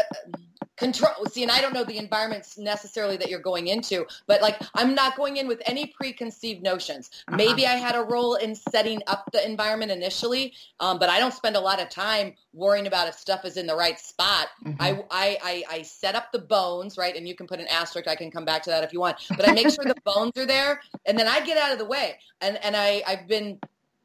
control 0.79 1.25
see 1.27 1.43
and 1.43 1.51
i 1.51 1.61
don't 1.61 1.73
know 1.73 1.83
the 1.83 1.97
environments 1.97 2.57
necessarily 2.57 3.17
that 3.17 3.29
you're 3.29 3.39
going 3.39 3.67
into 3.67 4.05
but 4.27 4.41
like 4.41 4.59
i'm 4.75 4.95
not 4.95 5.15
going 5.15 5.37
in 5.37 5.47
with 5.47 5.61
any 5.65 5.85
preconceived 5.87 6.63
notions 6.63 7.09
Uh-huh. 7.27 7.37
maybe 7.37 7.67
i 7.67 7.73
had 7.75 7.95
a 7.95 8.01
role 8.01 8.35
in 8.35 8.55
setting 8.55 9.01
up 9.07 9.29
the 9.31 9.45
environment 9.45 9.91
initially 9.91 10.53
um, 10.79 10.97
but 10.97 11.09
i 11.09 11.19
don't 11.19 11.33
spend 11.33 11.55
a 11.55 11.59
lot 11.59 11.81
of 11.81 11.89
time 11.89 12.33
worrying 12.53 12.87
about 12.87 13.07
if 13.07 13.15
stuff 13.15 13.45
is 13.45 13.57
in 13.57 13.67
the 13.67 13.75
right 13.75 13.99
spot 13.99 14.47
Mhm. 14.65 14.75
I, 14.79 15.03
I, 15.11 15.37
I, 15.43 15.63
I 15.77 15.81
set 15.83 16.15
up 16.15 16.31
the 16.31 16.39
bones 16.39 16.97
right 16.97 17.15
and 17.15 17.27
you 17.27 17.35
can 17.35 17.47
put 17.47 17.59
an 17.59 17.67
asterisk 17.67 18.07
i 18.07 18.15
can 18.15 18.31
come 18.31 18.45
back 18.45 18.63
to 18.63 18.69
that 18.69 18.83
if 18.83 18.93
you 18.93 18.99
want 18.99 19.17
but 19.37 19.47
i 19.47 19.53
make 19.53 19.69
sure 19.69 19.83
the 19.85 19.95
bones 20.05 20.31
are 20.37 20.45
there 20.45 20.81
and 21.05 21.17
then 21.19 21.27
i 21.27 21.45
get 21.45 21.57
out 21.57 21.71
of 21.71 21.77
the 21.79 21.85
way 21.85 22.17
and, 22.41 22.57
and 22.63 22.75
I, 22.75 23.03
i've 23.07 23.27
been 23.27 23.59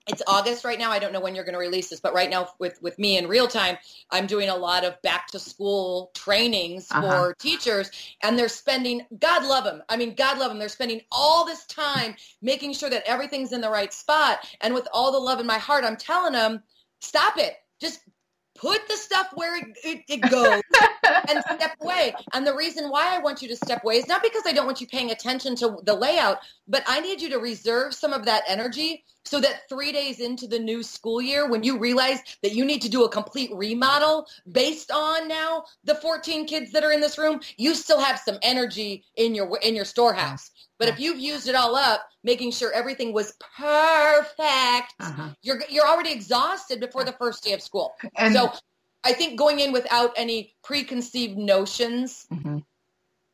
it's 0.07 0.23
August 0.27 0.65
right 0.65 0.79
now. 0.79 0.91
I 0.91 0.99
don't 0.99 1.13
know 1.13 1.21
when 1.21 1.35
you're 1.35 1.45
going 1.45 1.55
to 1.55 1.59
release 1.59 1.89
this, 1.89 2.01
but 2.01 2.13
right 2.15 2.29
now 2.29 2.49
with, 2.59 2.81
with 2.83 2.99
me 2.99 3.17
in 3.17 3.27
real 3.27 3.49
time, 3.49 3.79
I'm 4.11 4.27
doing 4.27 4.49
a 4.51 4.57
lot 4.57 4.85
of 4.85 5.01
back 5.03 5.29
to 5.29 5.39
school 5.39 6.11
trainings 6.15 6.89
Uh-huh. 6.91 7.03
for 7.03 7.35
teachers 7.35 7.91
and 8.23 8.39
they're 8.39 8.49
spending, 8.49 9.07
God 9.19 9.45
love 9.45 9.65
them. 9.65 9.83
I 9.89 9.97
mean, 9.97 10.15
God 10.15 10.39
love 10.39 10.51
them. 10.51 10.59
They're 10.59 10.69
spending 10.69 11.01
all 11.11 11.47
this 11.47 11.65
time 11.67 12.17
making 12.43 12.75
sure 12.75 12.91
that 12.91 13.05
everything's 13.07 13.53
in 13.53 13.61
the 13.63 13.71
right 13.71 13.93
spot. 13.93 14.47
And 14.61 14.75
with 14.75 14.87
all 14.93 15.11
the 15.13 15.19
love 15.19 15.41
in 15.41 15.47
my 15.47 15.59
heart, 15.59 15.85
I'm 15.85 15.97
telling 15.97 16.35
them, 16.35 16.63
stop 17.01 17.39
it. 17.39 17.55
Just 17.81 18.01
put 18.55 18.87
the 18.89 18.97
stuff 18.97 19.29
where 19.35 19.57
it, 19.57 19.65
it, 19.85 20.03
it 20.09 20.17
goes 20.29 20.63
and 21.29 21.43
step 21.43 21.77
away. 21.81 22.15
And 22.33 22.47
the 22.47 22.55
reason 22.55 22.91
why 22.91 23.15
I 23.15 23.19
want 23.19 23.43
you 23.43 23.49
to 23.49 23.57
step 23.57 23.83
away 23.85 23.97
is 23.97 24.09
not 24.09 24.23
because 24.23 24.43
I 24.47 24.53
don't 24.53 24.67
want 24.67 24.81
you 24.81 24.87
paying 24.87 25.11
attention 25.11 25.57
to 25.57 25.79
the 25.83 25.95
layout, 25.95 26.39
but 26.69 26.83
I 26.87 27.01
need 27.01 27.21
you 27.23 27.31
to 27.31 27.39
reserve 27.39 27.95
some 27.95 28.13
of 28.13 28.27
that 28.27 28.45
energy 28.49 29.05
so 29.25 29.41
that 29.41 29.69
three 29.69 29.91
days 29.93 30.21
into 30.21 30.47
the 30.47 30.59
new 30.59 30.83
school 30.83 31.21
year, 31.21 31.49
when 31.49 31.63
you 31.63 31.79
realize 31.79 32.19
that 32.43 32.53
you 32.53 32.65
need 32.65 32.83
to 32.83 32.89
do 32.89 33.05
a 33.05 33.09
complete 33.09 33.51
remodel 33.55 34.27
based 34.53 34.91
on 34.91 35.29
now 35.29 35.65
the 35.85 35.95
14 35.95 36.47
kids 36.47 36.73
that 36.73 36.85
are 36.85 36.93
in 36.93 37.01
this 37.01 37.17
room, 37.19 37.41
you 37.57 37.75
still 37.75 38.01
have 38.01 38.19
some 38.19 38.39
energy 38.43 39.05
in 39.17 39.35
your 39.35 39.59
in 39.63 39.75
your 39.75 39.85
storehouse. 39.85 40.51
But 40.79 40.89
if 40.89 40.99
you've 41.01 41.19
used 41.21 41.49
it 41.49 41.55
all 41.55 41.77
up, 41.77 42.07
making 42.23 42.51
sure 42.51 42.73
everything 42.73 43.13
was 43.13 43.33
perfect, 43.57 44.95
Uh-huh. 45.01 45.31
you're 45.43 45.63
you're 45.71 45.87
already 45.87 46.13
exhausted 46.13 46.81
before 46.81 47.05
the 47.05 47.13
first 47.13 47.45
day 47.45 47.53
of 47.53 47.63
school. 47.63 47.95
And 48.17 48.35
So 48.35 48.53
I 49.05 49.13
think 49.13 49.39
going 49.39 49.61
in 49.61 49.73
without 49.73 50.13
any 50.17 50.55
preconceived 50.63 51.37
notions 51.39 52.27
Mhm. 52.33 52.65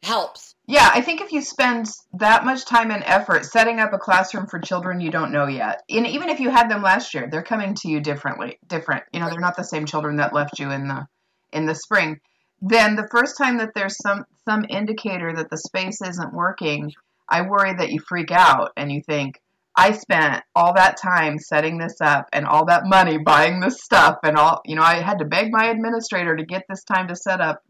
Helps. 0.03 0.55
Yeah, 0.67 0.89
I 0.93 1.01
think 1.01 1.21
if 1.21 1.33
you 1.33 1.43
spend 1.43 1.87
that 2.15 2.45
much 2.45 2.65
time 2.65 2.91
and 2.91 3.03
effort 3.05 3.45
setting 3.45 3.81
up 3.81 3.93
a 3.93 3.99
classroom 3.99 4.47
for 4.47 4.61
children 4.61 5.01
you 5.01 5.11
don't 5.11 5.33
know 5.33 5.47
yet, 5.47 5.83
and 5.91 6.07
even 6.07 6.29
if 6.29 6.39
you 6.39 6.51
had 6.51 6.71
them 6.71 6.83
last 6.83 7.13
year, 7.13 7.29
they're 7.31 7.43
coming 7.43 7.75
to 7.75 7.89
you 7.89 8.01
differently. 8.01 8.59
Different, 8.69 9.05
you 9.13 9.21
know, 9.21 9.29
they're 9.29 9.41
not 9.41 9.57
the 9.57 9.65
same 9.65 9.87
children 9.87 10.17
that 10.17 10.33
left 10.33 10.59
you 10.59 10.71
in 10.71 10.87
the 10.87 11.07
in 11.53 11.67
the 11.67 11.75
spring. 11.75 12.21
Then 12.63 12.95
the 12.95 13.09
first 13.11 13.37
time 13.37 13.59
that 13.59 13.71
there's 13.75 13.97
some 14.01 14.25
some 14.49 14.65
indicator 14.69 15.35
that 15.35 15.51
the 15.51 15.57
space 15.57 16.01
isn't 16.03 16.35
working, 16.35 16.93
I 17.29 17.43
worry 17.43 17.75
that 17.75 17.91
you 17.91 18.01
freak 18.01 18.31
out 18.31 18.71
and 18.77 18.93
you 18.93 19.03
think, 19.03 19.41
I 19.77 19.93
spent 19.93 20.43
all 20.55 20.75
that 20.75 20.97
time 20.97 21.39
setting 21.39 21.79
this 21.79 22.01
up 22.01 22.29
and 22.33 22.47
all 22.47 22.67
that 22.67 22.85
money 22.85 23.19
buying 23.19 23.61
this 23.61 23.83
stuff 23.83 24.19
and 24.23 24.37
all, 24.37 24.61
you 24.65 24.77
know, 24.77 24.83
I 24.83 25.01
had 25.01 25.19
to 25.19 25.25
beg 25.25 25.51
my 25.51 25.67
administrator 25.67 26.37
to 26.37 26.45
get 26.45 26.65
this 26.69 26.85
time 26.85 27.09
to 27.09 27.17
set 27.17 27.41
up 27.41 27.63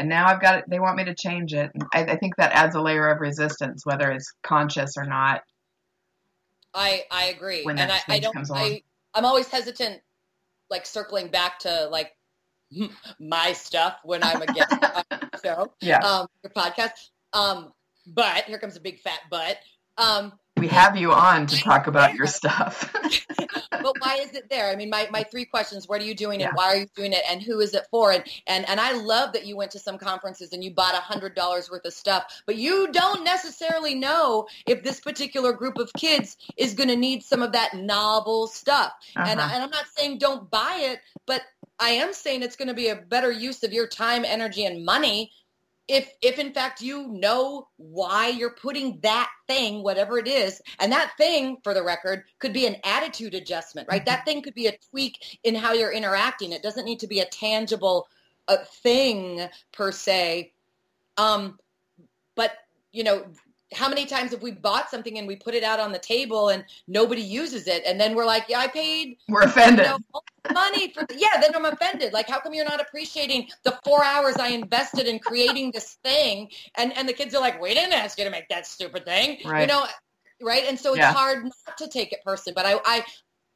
and 0.00 0.08
now 0.08 0.26
I've 0.26 0.40
got 0.40 0.58
it. 0.58 0.64
They 0.66 0.80
want 0.80 0.96
me 0.96 1.04
to 1.04 1.14
change 1.14 1.52
it. 1.52 1.70
And 1.74 1.84
I, 1.92 2.14
I 2.14 2.16
think 2.16 2.36
that 2.36 2.52
adds 2.52 2.74
a 2.74 2.80
layer 2.80 3.08
of 3.08 3.20
resistance, 3.20 3.84
whether 3.84 4.10
it's 4.10 4.32
conscious 4.42 4.96
or 4.96 5.04
not. 5.04 5.42
I 6.72 7.04
I 7.10 7.26
agree, 7.26 7.64
When 7.64 7.78
and 7.78 7.92
I, 7.92 8.00
I 8.08 8.18
don't. 8.18 8.50
I 8.50 8.82
I'm 9.12 9.26
always 9.26 9.48
hesitant, 9.48 10.00
like 10.70 10.86
circling 10.86 11.28
back 11.28 11.58
to 11.60 11.88
like 11.90 12.16
my 13.20 13.52
stuff 13.52 13.98
when 14.02 14.24
I'm 14.24 14.40
a 14.40 14.46
guest 14.46 14.72
on 14.72 15.04
the 15.10 15.40
show, 15.44 15.72
Yeah, 15.82 15.98
um, 15.98 16.28
your 16.42 16.52
podcast. 16.52 17.10
Um, 17.34 17.72
but 18.06 18.44
here 18.44 18.58
comes 18.58 18.76
a 18.76 18.80
big 18.80 19.00
fat 19.00 19.20
but. 19.30 19.58
Um, 19.98 20.32
we 20.60 20.68
have 20.68 20.96
you 20.96 21.12
on 21.12 21.46
to 21.46 21.56
talk 21.56 21.86
about 21.86 22.14
your 22.14 22.26
stuff. 22.26 22.92
but 23.70 23.94
why 24.00 24.16
is 24.20 24.32
it 24.34 24.48
there? 24.50 24.70
I 24.70 24.76
mean, 24.76 24.90
my, 24.90 25.08
my 25.10 25.22
three 25.22 25.46
questions, 25.46 25.88
what 25.88 26.00
are 26.00 26.04
you 26.04 26.14
doing 26.14 26.40
Yeah. 26.40 26.48
and 26.48 26.56
why 26.56 26.66
are 26.66 26.76
you 26.76 26.86
doing 26.94 27.12
it 27.12 27.22
and 27.28 27.42
who 27.42 27.60
is 27.60 27.74
it 27.74 27.86
for? 27.90 28.12
And, 28.12 28.22
and, 28.46 28.68
and 28.68 28.78
I 28.78 28.92
love 28.92 29.32
that 29.32 29.46
you 29.46 29.56
went 29.56 29.70
to 29.72 29.78
some 29.78 29.96
conferences 29.98 30.52
and 30.52 30.62
you 30.62 30.70
bought 30.72 30.94
a 30.94 30.98
hundred 30.98 31.34
dollars 31.34 31.70
worth 31.70 31.84
of 31.86 31.94
stuff, 31.94 32.42
but 32.46 32.56
you 32.56 32.92
don't 32.92 33.24
necessarily 33.24 33.94
know 33.94 34.46
if 34.66 34.82
this 34.82 35.00
particular 35.00 35.52
group 35.54 35.78
of 35.78 35.90
kids 35.94 36.36
is 36.56 36.74
going 36.74 36.88
to 36.90 36.96
need 36.96 37.22
some 37.22 37.42
of 37.42 37.52
that 37.52 37.74
novel 37.74 38.46
stuff. 38.46 38.92
Uh-huh. 39.16 39.26
and 39.28 39.40
I'm 39.40 39.70
not 39.70 39.86
saying 39.96 40.18
don't 40.18 40.50
buy 40.50 40.78
it, 40.82 41.00
but 41.26 41.42
I 41.78 41.90
am 41.90 42.12
saying 42.12 42.42
it's 42.42 42.56
going 42.56 42.68
to 42.68 42.74
be 42.74 42.88
a 42.88 42.96
better 42.96 43.32
use 43.32 43.62
of 43.62 43.72
your 43.72 43.86
time, 43.86 44.24
energy, 44.26 44.66
and 44.66 44.84
money 44.84 45.32
if 45.90 46.08
if 46.22 46.38
in 46.38 46.52
fact 46.52 46.80
you 46.80 47.08
know 47.08 47.66
why 47.76 48.28
you're 48.28 48.54
putting 48.54 49.00
that 49.00 49.28
thing 49.48 49.82
whatever 49.82 50.18
it 50.18 50.28
is 50.28 50.62
and 50.78 50.92
that 50.92 51.10
thing 51.18 51.56
for 51.64 51.74
the 51.74 51.82
record 51.82 52.22
could 52.38 52.52
be 52.52 52.66
an 52.66 52.76
attitude 52.84 53.34
adjustment 53.34 53.88
right? 53.90 54.06
That 54.06 54.24
thing 54.24 54.40
could 54.40 54.54
be 54.54 54.68
a 54.68 54.78
tweak 54.90 55.40
in 55.42 55.56
how 55.56 55.72
you're 55.72 55.92
interacting. 55.92 56.52
It 56.52 56.62
doesn't 56.62 56.84
need 56.84 57.00
to 57.00 57.08
be 57.08 57.18
a 57.18 57.26
tangible 57.26 58.08
uh, 58.46 58.58
thing 58.82 59.48
per 59.72 59.90
se. 59.90 60.52
Um 61.16 61.58
but 62.36 62.52
you 62.92 63.02
know 63.02 63.26
how 63.72 63.88
many 63.88 64.04
times 64.06 64.32
have 64.32 64.42
we 64.42 64.50
bought 64.50 64.90
something 64.90 65.18
and 65.18 65.28
we 65.28 65.36
put 65.36 65.54
it 65.54 65.62
out 65.62 65.78
on 65.78 65.92
the 65.92 65.98
table 65.98 66.48
and 66.48 66.64
nobody 66.88 67.22
uses 67.22 67.66
it 67.68 67.82
and 67.86 68.00
then 68.00 68.14
we're 68.14 68.26
like 68.26 68.44
yeah 68.48 68.58
i 68.58 68.66
paid 68.66 69.16
We're 69.28 69.42
offended. 69.42 69.86
you 69.86 69.92
know, 69.92 70.20
money 70.52 70.92
for 70.92 71.06
yeah 71.16 71.40
then 71.40 71.54
i'm 71.54 71.64
offended 71.66 72.12
like 72.12 72.28
how 72.28 72.40
come 72.40 72.52
you're 72.54 72.64
not 72.64 72.80
appreciating 72.80 73.48
the 73.64 73.78
four 73.84 74.02
hours 74.02 74.36
i 74.36 74.48
invested 74.48 75.06
in 75.06 75.18
creating 75.18 75.70
this 75.72 75.98
thing 76.02 76.48
and 76.76 76.96
and 76.96 77.08
the 77.08 77.12
kids 77.12 77.34
are 77.34 77.40
like 77.40 77.60
we 77.60 77.72
didn't 77.74 77.92
ask 77.92 78.18
you 78.18 78.24
to 78.24 78.30
make 78.30 78.48
that 78.48 78.66
stupid 78.66 79.04
thing 79.04 79.38
right. 79.44 79.60
you 79.62 79.66
know 79.66 79.84
right 80.42 80.64
and 80.68 80.78
so 80.78 80.90
it's 80.94 80.98
Yeah. 80.98 81.12
hard 81.12 81.44
not 81.44 81.78
to 81.78 81.88
take 81.88 82.12
it 82.12 82.20
personally 82.24 82.54
but 82.54 82.66
i 82.66 82.80
i 82.86 83.04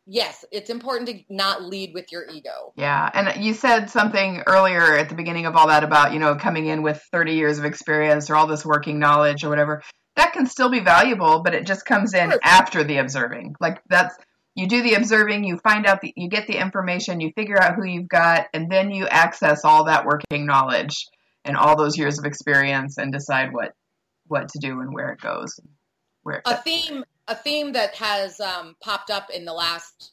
yes 0.07 0.45
it's 0.53 0.69
important 0.69 1.09
to 1.09 1.19
not 1.35 1.63
lead 1.63 1.93
with 1.95 2.13
your 2.13 2.29
ego 2.31 2.73
Yeah, 2.77 3.11
and 3.15 3.43
you 3.43 3.55
said 3.55 3.89
something 3.89 4.43
earlier 4.47 4.83
at 4.99 5.09
the 5.09 5.15
beginning 5.15 5.47
of 5.47 5.57
all 5.57 5.69
that 5.69 5.83
about, 5.83 6.13
you 6.13 6.19
know, 6.19 6.35
coming 6.35 6.67
in 6.67 6.83
with 6.83 7.01
30 7.11 7.33
years 7.33 7.59
of 7.59 7.65
experience 7.65 8.29
or 8.29 8.37
all 8.37 8.47
this 8.47 8.67
working 8.67 8.99
knowledge 8.99 9.45
or 9.45 9.49
whatever. 9.49 9.83
That 10.17 10.33
can 10.33 10.47
still 10.47 10.71
be 10.71 10.81
valuable, 10.81 11.43
but 11.43 11.55
it 11.55 11.67
just 11.67 11.85
comes 11.85 12.15
in 12.15 12.33
after 12.43 12.85
the 12.85 12.99
observing. 12.99 13.57
Like 13.61 13.81
that's 13.89 14.17
you 14.55 14.69
do 14.69 14.83
the 14.83 14.95
observing, 14.95 15.45
you 15.45 15.59
find 15.59 15.87
out 15.87 16.01
the 16.01 16.13
you 16.17 16.29
get 16.29 16.47
the 16.47 16.61
information, 16.61 17.21
you 17.21 17.33
figure 17.35 17.61
out 17.61 17.75
who 17.75 17.85
you've 17.85 18.09
got, 18.09 18.47
and 18.55 18.71
then 18.71 18.91
you 18.91 19.07
access 19.09 19.65
all 19.65 19.87
that 19.87 20.07
working 20.07 20.47
knowledge 20.47 21.07
and 21.45 21.57
all 21.57 21.77
those 21.77 21.99
years 21.99 22.19
of 22.19 22.25
experience 22.25 22.99
and 22.99 23.13
decide 23.13 23.53
what 23.53 23.73
what 24.27 24.49
to 24.51 24.59
do 24.59 24.81
and 24.81 24.95
where 24.95 25.11
it 25.11 25.21
goes. 25.21 25.59
Where 26.23 26.43
a 26.45 26.57
theme 26.57 27.05
a 27.27 27.35
theme 27.35 27.73
that 27.73 27.97
has 27.97 28.41
um, 28.41 28.77
popped 28.81 29.11
up 29.11 29.31
in 29.31 29.45
the 29.45 29.53
last 29.53 30.13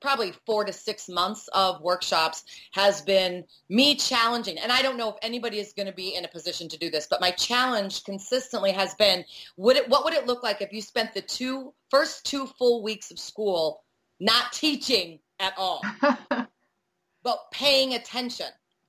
probably 0.00 0.32
four 0.46 0.64
to 0.64 0.72
six 0.72 1.08
months 1.08 1.48
of 1.52 1.80
workshops 1.82 2.44
has 2.72 3.00
been 3.02 3.44
me 3.68 3.94
challenging 3.94 4.58
and 4.58 4.70
i 4.72 4.82
don't 4.82 4.96
know 4.96 5.10
if 5.10 5.16
anybody 5.22 5.58
is 5.58 5.72
going 5.72 5.86
to 5.86 5.92
be 5.92 6.14
in 6.14 6.24
a 6.24 6.28
position 6.28 6.68
to 6.68 6.78
do 6.78 6.90
this 6.90 7.06
but 7.08 7.20
my 7.20 7.30
challenge 7.30 8.04
consistently 8.04 8.72
has 8.72 8.94
been 8.94 9.24
would 9.56 9.76
it 9.76 9.88
what 9.88 10.04
would 10.04 10.14
it 10.14 10.26
look 10.26 10.42
like 10.42 10.60
if 10.60 10.72
you 10.72 10.82
spent 10.82 11.12
the 11.14 11.20
two 11.22 11.72
first 11.90 12.24
two 12.26 12.46
full 12.46 12.82
weeks 12.82 13.10
of 13.10 13.18
school 13.18 13.82
not 14.20 14.52
teaching 14.52 15.18
at 15.38 15.52
all 15.56 15.82
but 17.26 17.50
paying 17.50 17.94
attention. 17.94 18.46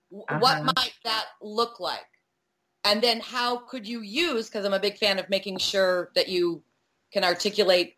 What 0.09 0.57
Uh-huh. 0.57 0.73
might 0.75 0.93
that 1.03 1.25
look 1.41 1.79
like? 1.79 2.05
And 2.83 3.01
then 3.01 3.19
how 3.19 3.57
could 3.57 3.87
you 3.87 4.01
use, 4.01 4.47
because 4.47 4.63
I'm 4.63 4.73
a 4.73 4.79
big 4.79 4.97
fan 4.97 5.17
of 5.17 5.27
making 5.27 5.57
sure 5.57 6.11
that 6.13 6.29
you 6.29 6.63
can 7.11 7.23
articulate 7.23 7.97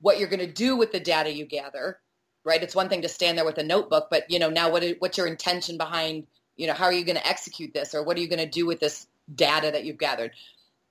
what 0.00 0.18
you're 0.20 0.28
going 0.28 0.46
to 0.46 0.52
do 0.52 0.76
with 0.76 0.92
the 0.92 1.00
data 1.00 1.32
you 1.32 1.44
gather, 1.44 2.00
right? 2.44 2.62
It's 2.62 2.74
one 2.74 2.88
thing 2.88 3.02
to 3.02 3.08
stand 3.08 3.38
there 3.38 3.44
with 3.44 3.58
a 3.58 3.62
notebook, 3.62 4.08
but 4.10 4.30
you 4.30 4.38
know, 4.38 4.50
now 4.50 4.70
what, 4.70 4.82
i- 4.84 4.96
what's 4.98 5.16
your 5.18 5.26
intention 5.26 5.78
behind, 5.78 6.26
you 6.56 6.66
know, 6.66 6.74
how 6.74 6.84
are 6.84 6.92
you 6.92 7.04
going 7.04 7.16
to 7.16 7.26
execute 7.26 7.72
this 7.74 7.94
or 7.94 8.02
what 8.04 8.16
are 8.16 8.20
you 8.20 8.28
going 8.28 8.38
to 8.38 8.46
do 8.46 8.66
with 8.66 8.80
this 8.80 9.06
data 9.34 9.70
that 9.70 9.84
you've 9.84 9.98
gathered? 9.98 10.32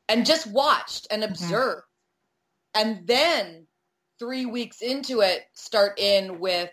And 0.10 0.26
just 0.26 0.48
watched 0.48 1.08
and 1.12 1.24
observed. 1.24 1.84
And 2.74 3.06
then 3.08 3.68
three 4.20 4.46
weeks 4.46 4.82
into 4.82 5.22
it, 5.22 5.44
start 5.54 6.00
in 6.00 6.40
with 6.40 6.70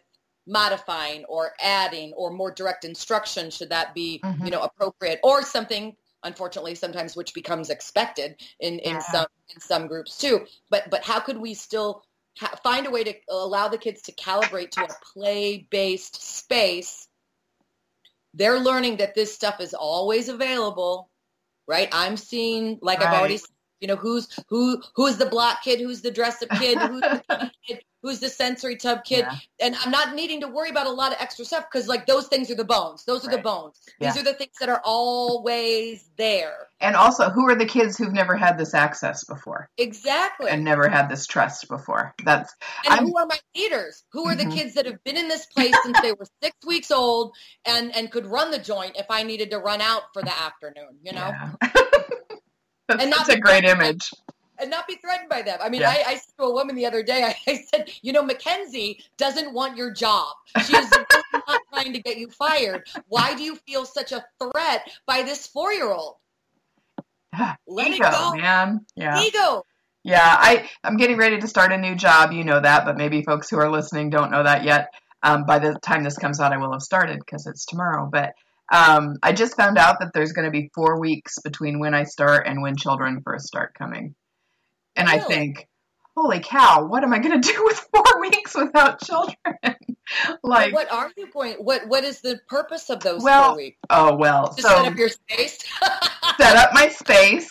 modifying 0.46 1.24
or 1.26 1.52
adding 1.60 2.12
or 2.14 2.30
more 2.32 2.50
direct 2.50 2.84
instruction 2.84 3.50
should 3.50 3.68
that 3.68 3.94
be 3.94 4.20
Mhm. 4.24 4.44
you 4.46 4.50
know 4.50 4.62
appropriate 4.62 5.20
or 5.22 5.44
something 5.44 5.94
unfortunately 6.24 6.74
sometimes 6.74 7.14
which 7.14 7.34
becomes 7.34 7.70
expected 7.70 8.34
in 8.58 8.78
in 8.80 8.94
Yeah. 8.94 9.12
some 9.12 9.26
in 9.54 9.60
some 9.60 9.86
groups 9.86 10.16
too 10.18 10.46
but 10.70 10.88
but 10.90 11.04
how 11.04 11.20
could 11.20 11.36
we 11.38 11.54
still 11.54 12.02
ha- 12.40 12.58
find 12.64 12.86
a 12.86 12.90
way 12.90 13.04
to 13.04 13.14
allow 13.28 13.68
the 13.68 13.78
kids 13.78 14.02
to 14.02 14.12
calibrate 14.12 14.70
to 14.70 14.82
a 14.84 14.88
play 15.12 15.66
based 15.70 16.20
space 16.22 17.06
they're 18.34 18.58
learning 18.60 18.96
that 18.98 19.14
this 19.14 19.34
stuff 19.34 19.60
is 19.60 19.74
always 19.74 20.28
available 20.28 21.10
right 21.68 21.88
i'm 21.92 22.16
seeing 22.16 22.78
like 22.82 23.02
i've 23.02 23.12
already 23.12 23.34
Right. 23.34 23.42
you 23.80 23.88
know 23.88 23.96
who's 23.96 24.28
who 24.48 24.82
who's 24.94 25.16
the 25.16 25.26
block 25.26 25.62
kid 25.62 25.80
who's 25.80 26.00
the 26.00 26.10
dress 26.10 26.42
up 26.42 26.48
kid 26.58 26.78
who's 26.78 27.00
the 27.02 27.50
kid 27.66 27.80
who's 28.02 28.18
the 28.20 28.28
sensory 28.28 28.76
tub 28.76 29.04
kid 29.04 29.20
Yeah. 29.28 29.36
and 29.60 29.76
i'm 29.84 29.90
not 29.90 30.14
needing 30.14 30.40
to 30.40 30.48
worry 30.48 30.70
about 30.70 30.86
a 30.86 30.90
lot 30.90 31.12
of 31.12 31.18
extra 31.20 31.44
stuff 31.44 31.66
because 31.70 31.86
like 31.88 32.06
those 32.06 32.26
things 32.28 32.50
are 32.50 32.54
the 32.54 32.64
bones 32.64 33.04
those 33.04 33.24
are 33.26 33.30
the 33.30 33.36
Right. 33.36 33.44
bones 33.44 33.80
these 34.00 34.14
Yeah. 34.14 34.20
are 34.22 34.24
the 34.24 34.34
things 34.34 34.52
that 34.60 34.68
are 34.68 34.80
always 34.84 36.08
there 36.16 36.68
And 36.80 36.96
also, 36.96 37.28
who 37.28 37.46
are 37.48 37.54
the 37.54 37.66
kids 37.66 37.98
who've 37.98 38.12
never 38.12 38.34
had 38.36 38.56
this 38.56 38.72
access 38.74 39.24
before 39.24 39.68
exactly 39.76 40.50
and 40.50 40.64
never 40.64 40.88
had 40.88 41.08
this 41.10 41.26
trust 41.26 41.68
before? 41.68 42.14
That's 42.24 42.54
and 42.84 42.94
I'm- 42.94 43.06
who 43.06 43.16
are 43.18 43.26
my 43.26 43.38
leaders 43.54 44.02
who 44.12 44.26
are 44.28 44.34
the 44.34 44.44
Mhm. 44.46 44.54
kids 44.54 44.74
that 44.74 44.86
have 44.86 45.02
been 45.04 45.16
in 45.18 45.28
this 45.28 45.44
place 45.46 45.74
since 45.82 46.00
they 46.00 46.12
were 46.12 46.26
six 46.42 46.56
weeks 46.66 46.90
old 46.90 47.34
and 47.66 47.94
and 47.94 48.10
could 48.10 48.26
run 48.26 48.50
the 48.50 48.58
joint 48.58 48.96
if 48.96 49.06
i 49.10 49.22
needed 49.22 49.50
to 49.50 49.58
run 49.58 49.80
out 49.80 50.04
for 50.14 50.22
the 50.22 50.36
afternoon 50.42 50.98
you 51.02 51.12
know 51.12 51.28
yeah. 51.28 51.50
that's 52.88 53.02
And 53.04 53.14
such 53.14 53.36
a 53.36 53.38
great 53.38 53.64
image. 53.64 54.10
And 54.60 54.70
not 54.70 54.86
be 54.86 54.96
threatened 54.96 55.28
by 55.28 55.42
them. 55.42 55.58
I 55.62 55.68
mean, 55.68 55.80
Yeah. 55.82 55.90
I, 55.90 56.04
I 56.06 56.14
said 56.14 56.32
to 56.38 56.44
a 56.44 56.52
woman 56.52 56.76
the 56.76 56.86
other 56.86 57.02
day, 57.02 57.22
I, 57.46 57.50
I 57.50 57.64
said, 57.72 57.90
you 58.02 58.12
know, 58.12 58.22
Mackenzie 58.22 59.02
doesn't 59.16 59.52
want 59.52 59.76
your 59.76 59.92
job. 59.92 60.34
She 60.64 60.76
is 60.76 60.90
really 60.90 61.06
not 61.48 61.60
trying 61.72 61.92
to 61.92 62.00
get 62.00 62.18
you 62.18 62.28
fired. 62.30 62.86
Why 63.08 63.34
do 63.34 63.42
you 63.42 63.56
feel 63.66 63.84
such 63.84 64.12
a 64.12 64.24
threat 64.40 64.90
by 65.06 65.22
this 65.22 65.46
four 65.46 65.72
year 65.72 65.90
old? 65.92 66.16
Let 67.66 67.90
it 67.92 68.00
go. 68.00 68.34
man. 68.34 68.86
Yeah. 68.94 69.22
Ego. 69.22 69.64
Yeah, 70.02 70.22
I, 70.24 70.68
I'm 70.82 70.96
getting 70.96 71.18
ready 71.18 71.38
to 71.40 71.46
start 71.46 71.72
a 71.72 71.76
new 71.78 71.94
job. 71.94 72.32
You 72.32 72.42
know 72.42 72.58
that, 72.58 72.86
but 72.86 72.96
maybe 72.96 73.22
folks 73.22 73.50
who 73.50 73.58
are 73.58 73.70
listening 73.70 74.08
don't 74.08 74.30
know 74.30 74.42
that 74.42 74.64
yet. 74.64 74.94
Um, 75.22 75.44
by 75.44 75.58
the 75.58 75.78
time 75.82 76.02
this 76.04 76.16
comes 76.16 76.40
out, 76.40 76.54
I 76.54 76.56
will 76.56 76.72
have 76.72 76.80
started 76.80 77.18
because 77.18 77.46
it's 77.46 77.66
tomorrow. 77.66 78.08
But 78.10 78.32
um, 78.72 79.16
I 79.22 79.32
just 79.32 79.56
found 79.56 79.76
out 79.76 79.98
that 80.00 80.12
there's 80.14 80.32
going 80.32 80.46
to 80.46 80.50
be 80.50 80.70
four 80.74 80.98
weeks 80.98 81.38
between 81.44 81.80
when 81.80 81.92
I 81.92 82.04
start 82.04 82.46
and 82.46 82.62
when 82.62 82.76
children 82.76 83.20
first 83.22 83.46
start 83.46 83.74
coming. 83.74 84.14
And 84.96 85.08
I 85.08 85.18
think, 85.18 85.66
holy 86.16 86.40
cow, 86.40 86.86
what 86.86 87.04
am 87.04 87.12
I 87.12 87.18
going 87.18 87.40
to 87.40 87.52
do 87.52 87.62
with 87.64 87.78
four 87.94 88.20
weeks 88.20 88.54
without 88.54 89.00
children? 89.02 89.36
like, 90.42 90.72
what 90.74 90.90
are 90.92 91.10
you 91.16 91.28
going? 91.32 91.54
What 91.54 91.82
What 91.88 92.04
is 92.04 92.20
the 92.20 92.40
purpose 92.48 92.90
of 92.90 93.00
those 93.00 93.22
Well, 93.22 93.48
four 93.50 93.56
weeks? 93.56 93.78
oh, 93.90 94.16
well, 94.16 94.48
To 94.48 94.62
so 94.62 94.68
set 94.68 94.86
up 94.86 94.96
your 94.98 95.08
space. 95.08 95.58
set 96.40 96.56
up 96.56 96.70
my 96.72 96.88
space. 96.88 97.48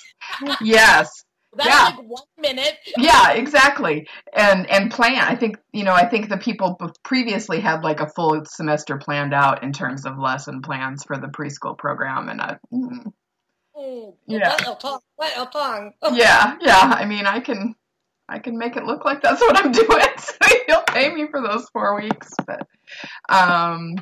Yes. 0.61 1.09
That's 1.55 1.67
Yeah. 1.69 1.85
like 1.97 2.05
one 2.07 2.21
minute. 2.37 2.77
yeah 2.99 3.31
exactly 3.31 4.07
and 4.33 4.69
and 4.69 4.91
plan 4.91 5.15
i 5.17 5.35
think 5.35 5.57
you 5.73 5.83
know 5.83 5.93
i 5.93 6.05
think 6.07 6.29
the 6.29 6.37
people 6.37 6.77
previously 7.03 7.59
had 7.59 7.83
like 7.83 7.99
a 8.01 8.07
full 8.07 8.43
semester 8.45 8.97
planned 8.99 9.33
out 9.33 9.63
in 9.63 9.73
terms 9.73 10.05
of 10.05 10.19
lesson 10.19 10.61
plans 10.61 11.03
for 11.05 11.17
the 11.17 11.25
preschool 11.27 11.75
program 11.75 12.29
and 12.29 12.39
I, 12.39 12.57
mm, 13.79 14.13
Yeah. 14.27 14.55
Little 14.57 14.75
tongue, 14.75 14.99
little 15.19 15.45
tongue. 15.47 15.93
yeah 16.13 16.57
yeah 16.61 16.79
i 16.97 17.05
mean 17.05 17.25
i 17.25 17.39
can 17.39 17.75
i 18.27 18.39
can 18.39 18.57
make 18.57 18.75
it 18.75 18.83
look 18.85 19.05
like 19.05 19.21
that's 19.21 19.41
what 19.41 19.57
i'm 19.57 19.71
doing 19.81 19.87
so 20.17 20.35
you'll 20.67 20.81
pay 20.87 21.13
me 21.13 21.27
for 21.31 21.41
those 21.41 21.67
four 21.73 21.95
weeks 21.99 22.31
but 22.45 22.67
um 23.29 23.95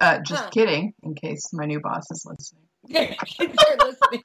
uh 0.00 0.18
just 0.20 0.44
Huh. 0.44 0.50
kidding 0.50 0.94
in 1.02 1.14
case 1.14 1.50
my 1.52 1.64
new 1.66 1.80
boss 1.80 2.10
is 2.10 2.24
listening 2.26 2.66
They're 2.88 3.76
listening. 3.78 4.22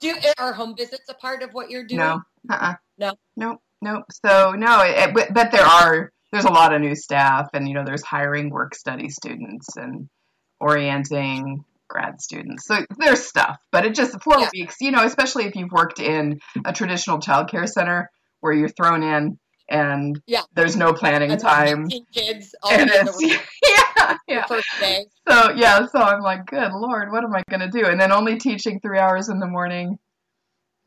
Do 0.00 0.14
are 0.38 0.52
home 0.54 0.74
visits 0.76 1.04
a 1.10 1.14
part 1.14 1.42
of 1.42 1.50
what 1.52 1.68
you're 1.70 1.84
doing? 1.84 1.98
No. 2.00 2.22
Uh-uh. 2.50 2.74
No. 2.98 3.12
Nope. 3.36 3.60
Nope. 3.82 4.04
So 4.24 4.52
no, 4.52 4.80
it, 4.82 5.12
but, 5.12 5.34
but 5.34 5.50
there 5.52 5.64
are 5.66 6.10
there's 6.32 6.46
a 6.46 6.50
lot 6.52 6.72
of 6.72 6.80
new 6.80 6.94
staff, 6.94 7.50
and 7.52 7.68
you 7.68 7.74
know 7.74 7.84
there's 7.84 8.02
hiring 8.02 8.48
work 8.48 8.74
study 8.74 9.10
students 9.10 9.76
and 9.76 10.08
orienting 10.60 11.64
grad 11.92 12.20
students. 12.20 12.66
So 12.66 12.84
there's 12.98 13.24
stuff, 13.24 13.58
but 13.70 13.84
it 13.84 13.94
just 13.94 14.20
four 14.22 14.40
Yeah. 14.40 14.48
weeks. 14.52 14.76
You 14.80 14.90
know, 14.90 15.04
especially 15.04 15.44
if 15.44 15.54
you've 15.54 15.70
worked 15.70 16.00
in 16.00 16.40
a 16.64 16.72
traditional 16.72 17.18
childcare 17.18 17.68
center 17.68 18.10
where 18.40 18.52
you're 18.52 18.68
thrown 18.70 19.02
in 19.02 19.38
and 19.68 20.20
Yeah. 20.26 20.42
there's 20.54 20.76
no 20.76 20.92
planning 20.92 21.30
And 21.32 21.40
time. 21.40 21.88
kids 22.14 22.54
all 22.62 22.72
And 22.72 22.90
it's, 22.92 23.22
yeah, 23.22 24.16
yeah. 24.26 24.46
first 24.46 24.66
day. 24.80 25.06
So 25.28 25.52
yeah, 25.52 25.86
so 25.86 26.00
I'm 26.00 26.20
like, 26.20 26.46
good 26.46 26.72
lord, 26.72 27.12
what 27.12 27.22
am 27.22 27.34
I 27.34 27.42
gonna 27.48 27.70
do? 27.70 27.84
And 27.86 28.00
then 28.00 28.10
only 28.10 28.38
teaching 28.38 28.80
three 28.80 28.98
hours 28.98 29.28
in 29.28 29.38
the 29.38 29.46
morning 29.46 29.98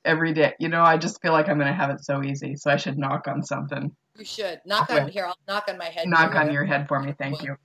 every 0.05 0.33
day. 0.33 0.53
You 0.59 0.69
know, 0.69 0.81
I 0.81 0.97
just 0.97 1.21
feel 1.21 1.33
like 1.33 1.49
I'm 1.49 1.57
gonna 1.57 1.73
have 1.73 1.89
it 1.89 2.03
so 2.03 2.23
easy. 2.23 2.55
So 2.55 2.71
I 2.71 2.77
should 2.77 2.97
knock 2.97 3.27
on 3.27 3.43
something. 3.43 3.91
You 4.17 4.25
should 4.25 4.61
knock 4.65 4.89
on 4.89 5.09
here. 5.09 5.25
I'll 5.25 5.37
knock 5.47 5.65
on 5.67 5.77
my 5.77 5.85
head. 5.85 6.07
knock 6.07 6.35
on 6.35 6.51
your 6.51 6.63
head 6.63 6.87
for 6.87 6.99
me, 6.99 7.13
thank 7.19 7.43
you. 7.43 7.57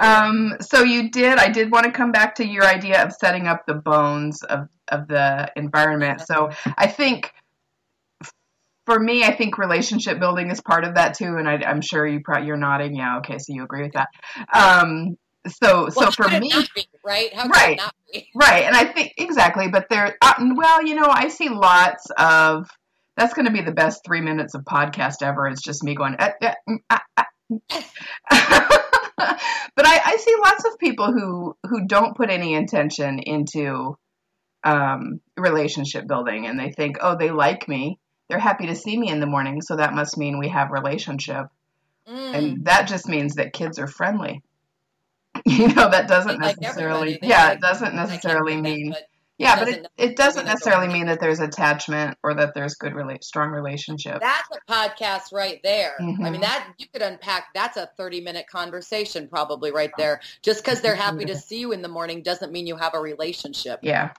Um, 0.00 0.56
so 0.60 0.82
you 0.82 1.10
did. 1.10 1.38
I 1.38 1.50
did 1.50 1.70
want 1.70 1.84
to 1.84 1.92
come 1.92 2.12
back 2.12 2.36
to 2.36 2.46
your 2.46 2.64
idea 2.64 3.04
of 3.04 3.12
setting 3.12 3.46
up 3.46 3.66
the 3.66 3.74
bones 3.74 4.42
of 4.42 4.68
of 4.88 5.08
the 5.08 5.50
environment. 5.56 6.22
So 6.22 6.50
I 6.76 6.86
think. 6.86 7.32
For 8.86 8.98
me, 8.98 9.22
I 9.22 9.36
think 9.36 9.58
relationship 9.58 10.18
building 10.18 10.50
is 10.50 10.62
part 10.62 10.82
of 10.82 10.94
that 10.94 11.12
too, 11.12 11.36
and 11.36 11.46
I, 11.46 11.56
I'm 11.56 11.82
sure 11.82 12.06
you 12.06 12.20
probably 12.24 12.46
you're 12.46 12.56
nodding. 12.56 12.96
Yeah, 12.96 13.18
okay, 13.18 13.36
so 13.36 13.52
you 13.52 13.62
agree 13.62 13.82
with 13.82 13.92
that. 13.92 14.08
Um, 14.50 15.18
so, 15.46 15.88
so 15.88 16.00
Well, 16.00 16.04
how 16.06 16.10
for 16.10 16.28
me, 16.40 16.48
not 16.48 16.68
be, 16.74 16.86
right? 17.04 17.32
How 17.32 17.42
could 17.44 17.52
Right. 17.52 17.72
it 17.72 17.76
not 17.76 17.94
be? 18.12 18.28
Right, 18.34 18.64
and 18.64 18.76
I 18.76 18.84
think 18.92 19.14
exactly, 19.16 19.68
but 19.68 19.88
there. 19.88 20.16
Uh, 20.20 20.34
well, 20.54 20.84
you 20.84 20.94
know, 20.94 21.08
I 21.08 21.28
see 21.28 21.48
lots 21.48 22.06
of. 22.18 22.68
That's 23.16 23.34
going 23.34 23.46
to 23.46 23.52
be 23.52 23.62
the 23.62 23.72
best 23.72 24.02
three 24.06 24.20
minutes 24.20 24.54
of 24.54 24.62
podcast 24.62 25.22
ever. 25.22 25.48
It's 25.48 25.62
just 25.62 25.82
me 25.82 25.94
going. 25.94 26.16
"Uh, 26.18 26.30
uh, 26.42 26.54
mm, 26.68 26.78
ah, 26.90 27.02
ah, 27.16 27.26
mm." 27.50 27.60
but 28.30 29.86
I, 29.86 30.00
I 30.04 30.16
see 30.18 30.34
lots 30.44 30.64
of 30.64 30.78
people 30.78 31.12
who 31.12 31.56
who 31.68 31.86
don't 31.86 32.16
put 32.16 32.30
any 32.30 32.54
intention 32.54 33.18
into 33.18 33.96
um, 34.64 35.20
relationship 35.36 36.06
building, 36.06 36.46
and 36.46 36.58
they 36.58 36.70
think, 36.70 36.98
oh, 37.00 37.16
they 37.16 37.30
like 37.30 37.68
me. 37.68 37.98
They're 38.28 38.38
happy 38.38 38.66
to 38.66 38.74
see 38.74 38.96
me 38.98 39.08
in 39.08 39.20
the 39.20 39.26
morning, 39.26 39.62
so 39.62 39.76
that 39.76 39.94
must 39.94 40.18
mean 40.18 40.38
we 40.38 40.48
have 40.48 40.70
relationship 40.70 41.46
Mm. 42.08 42.34
and 42.34 42.64
that 42.64 42.88
just 42.88 43.06
means 43.06 43.34
that 43.34 43.52
kids 43.52 43.78
are 43.78 43.86
friendly. 43.86 44.42
You 45.46 45.68
know, 45.68 45.90
that 45.90 46.08
doesn't 46.08 46.40
like 46.40 46.60
necessarily, 46.60 47.18
yeah, 47.22 47.52
it 47.52 47.60
doesn't 47.60 47.94
necessarily 47.94 48.54
that, 48.56 48.62
mean, 48.62 48.94
yeah, 49.38 49.58
but 49.58 49.68
it, 49.68 49.86
it 49.96 50.16
doesn't 50.16 50.46
necessarily 50.46 50.88
mean 50.88 51.06
that 51.06 51.20
there's 51.20 51.38
attachment 51.40 52.18
or 52.24 52.34
that 52.34 52.54
there's 52.54 52.74
good, 52.74 52.92
rela- 52.92 53.22
strong 53.22 53.50
relationship. 53.50 54.20
That's 54.20 54.48
a 54.50 54.72
podcast 54.72 55.32
right 55.32 55.60
there. 55.62 55.94
I 55.98 56.02
Mhm. 56.02 56.32
mean, 56.32 56.40
that 56.40 56.72
you 56.78 56.86
could 56.92 57.02
unpack. 57.02 57.54
That's 57.54 57.76
a 57.76 57.88
thirty-minute 57.96 58.46
conversation, 58.50 59.28
probably 59.28 59.70
right 59.70 59.92
there. 59.96 60.20
Just 60.42 60.64
because 60.64 60.80
they're 60.80 60.96
happy 60.96 61.24
to 61.26 61.36
see 61.48 61.60
you 61.60 61.72
in 61.72 61.82
the 61.82 61.88
morning 61.88 62.22
doesn't 62.22 62.50
mean 62.52 62.66
you 62.66 62.76
have 62.76 62.94
a 62.94 63.00
relationship. 63.00 63.78
Yeah. 63.82 64.10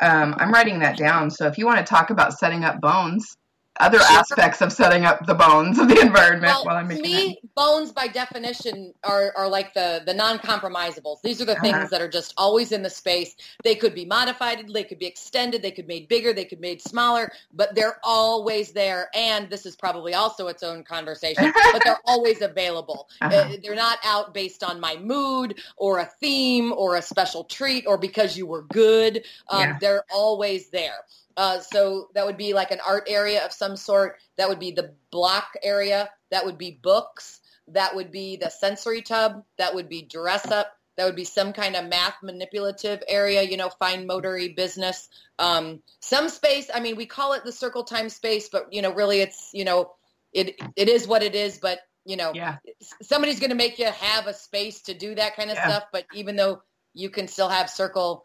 Um, 0.00 0.34
I'm 0.38 0.50
writing 0.52 0.80
that 0.80 0.96
down. 0.96 1.30
So 1.30 1.46
if 1.46 1.56
you 1.56 1.66
want 1.66 1.78
to 1.78 1.84
talk 1.84 2.10
about 2.10 2.36
setting 2.36 2.64
up 2.64 2.80
bones, 2.80 3.36
other 3.80 3.98
Sure. 3.98 4.18
aspects 4.18 4.60
of 4.62 4.72
setting 4.72 5.04
up 5.04 5.26
the 5.26 5.34
bones 5.34 5.78
of 5.78 5.88
the 5.88 6.00
environment 6.00 6.52
Well, 6.52 6.64
while 6.64 6.76
I'm 6.76 6.88
making 6.88 7.02
me, 7.02 7.40
bones 7.56 7.90
by 7.92 8.06
definition 8.06 8.94
are, 9.02 9.32
are 9.36 9.48
like 9.48 9.74
the, 9.74 10.02
the 10.06 10.14
non-compromisables. 10.14 11.20
These 11.22 11.40
are 11.42 11.44
the 11.44 11.56
things 11.56 11.74
Uh-huh. 11.76 11.86
that 11.90 12.00
are 12.00 12.08
just 12.08 12.34
always 12.36 12.72
in 12.72 12.82
the 12.82 12.90
space. 12.90 13.34
They 13.64 13.74
could 13.74 13.94
be 13.94 14.04
modified, 14.04 14.68
they 14.72 14.84
could 14.84 14.98
be 14.98 15.06
extended, 15.06 15.60
they 15.62 15.70
could 15.72 15.86
be 15.86 15.94
made 15.94 16.08
bigger, 16.08 16.32
they 16.32 16.44
could 16.44 16.60
be 16.60 16.68
made 16.68 16.82
smaller, 16.82 17.32
but 17.52 17.74
they're 17.74 17.98
always 18.04 18.72
there. 18.72 19.08
And 19.14 19.50
this 19.50 19.66
is 19.66 19.74
probably 19.76 20.14
also 20.14 20.46
its 20.48 20.62
own 20.62 20.84
conversation, 20.84 21.52
but 21.72 21.82
they're 21.84 22.00
always 22.06 22.42
available. 22.42 23.08
Uh-huh. 23.20 23.34
Uh, 23.36 23.56
they're 23.62 23.74
not 23.74 23.98
out 24.04 24.32
based 24.34 24.62
on 24.62 24.78
my 24.78 24.96
mood 24.96 25.60
or 25.76 25.98
a 25.98 26.06
theme 26.20 26.72
or 26.76 26.96
a 26.96 27.02
special 27.02 27.44
treat 27.44 27.84
or 27.86 27.98
because 27.98 28.36
you 28.36 28.46
were 28.46 28.62
good. 28.62 29.24
Um, 29.48 29.60
Yeah. 29.60 29.78
They're 29.80 30.04
always 30.14 30.68
there. 30.70 30.98
Uh, 31.36 31.60
so 31.60 32.08
that 32.14 32.26
would 32.26 32.36
be 32.36 32.54
like 32.54 32.70
an 32.70 32.80
art 32.86 33.04
area 33.08 33.44
of 33.44 33.52
some 33.52 33.76
sort. 33.76 34.16
That 34.36 34.48
would 34.48 34.60
be 34.60 34.70
the 34.70 34.94
block 35.10 35.48
area. 35.62 36.10
That 36.30 36.44
would 36.44 36.58
be 36.58 36.78
books. 36.82 37.40
That 37.68 37.94
would 37.96 38.10
be 38.10 38.36
the 38.36 38.50
sensory 38.50 39.02
tub. 39.02 39.42
That 39.58 39.74
would 39.74 39.88
be 39.88 40.02
dress 40.02 40.50
up. 40.50 40.72
That 40.96 41.06
would 41.06 41.16
be 41.16 41.24
some 41.24 41.52
kind 41.52 41.74
of 41.74 41.86
math 41.86 42.14
manipulative 42.22 43.02
area, 43.08 43.42
you 43.42 43.56
know, 43.56 43.68
fine 43.68 44.06
motory 44.06 44.54
business. 44.54 45.08
Um, 45.40 45.82
some 46.00 46.28
space, 46.28 46.70
I 46.72 46.78
mean, 46.78 46.94
we 46.94 47.06
call 47.06 47.32
it 47.32 47.42
the 47.44 47.50
circle 47.50 47.82
time 47.82 48.08
space, 48.08 48.48
but, 48.48 48.72
you 48.72 48.80
know, 48.80 48.92
really 48.92 49.20
it's, 49.20 49.50
you 49.52 49.64
know, 49.64 49.92
it 50.32 50.54
it 50.76 50.88
is 50.88 51.08
what 51.08 51.22
it 51.24 51.34
is, 51.34 51.58
but, 51.58 51.80
you 52.04 52.16
know, 52.16 52.32
Yeah. 52.32 52.58
somebody's 53.02 53.40
going 53.40 53.50
to 53.50 53.56
make 53.56 53.78
you 53.80 53.86
have 53.86 54.28
a 54.28 54.34
space 54.34 54.82
to 54.82 54.94
do 54.94 55.14
that 55.16 55.34
kind 55.34 55.50
of 55.50 55.56
Yeah. 55.56 55.66
stuff. 55.66 55.84
But 55.92 56.06
even 56.14 56.36
though 56.36 56.62
you 56.92 57.10
can 57.10 57.26
still 57.26 57.48
have 57.48 57.68
circle, 57.70 58.24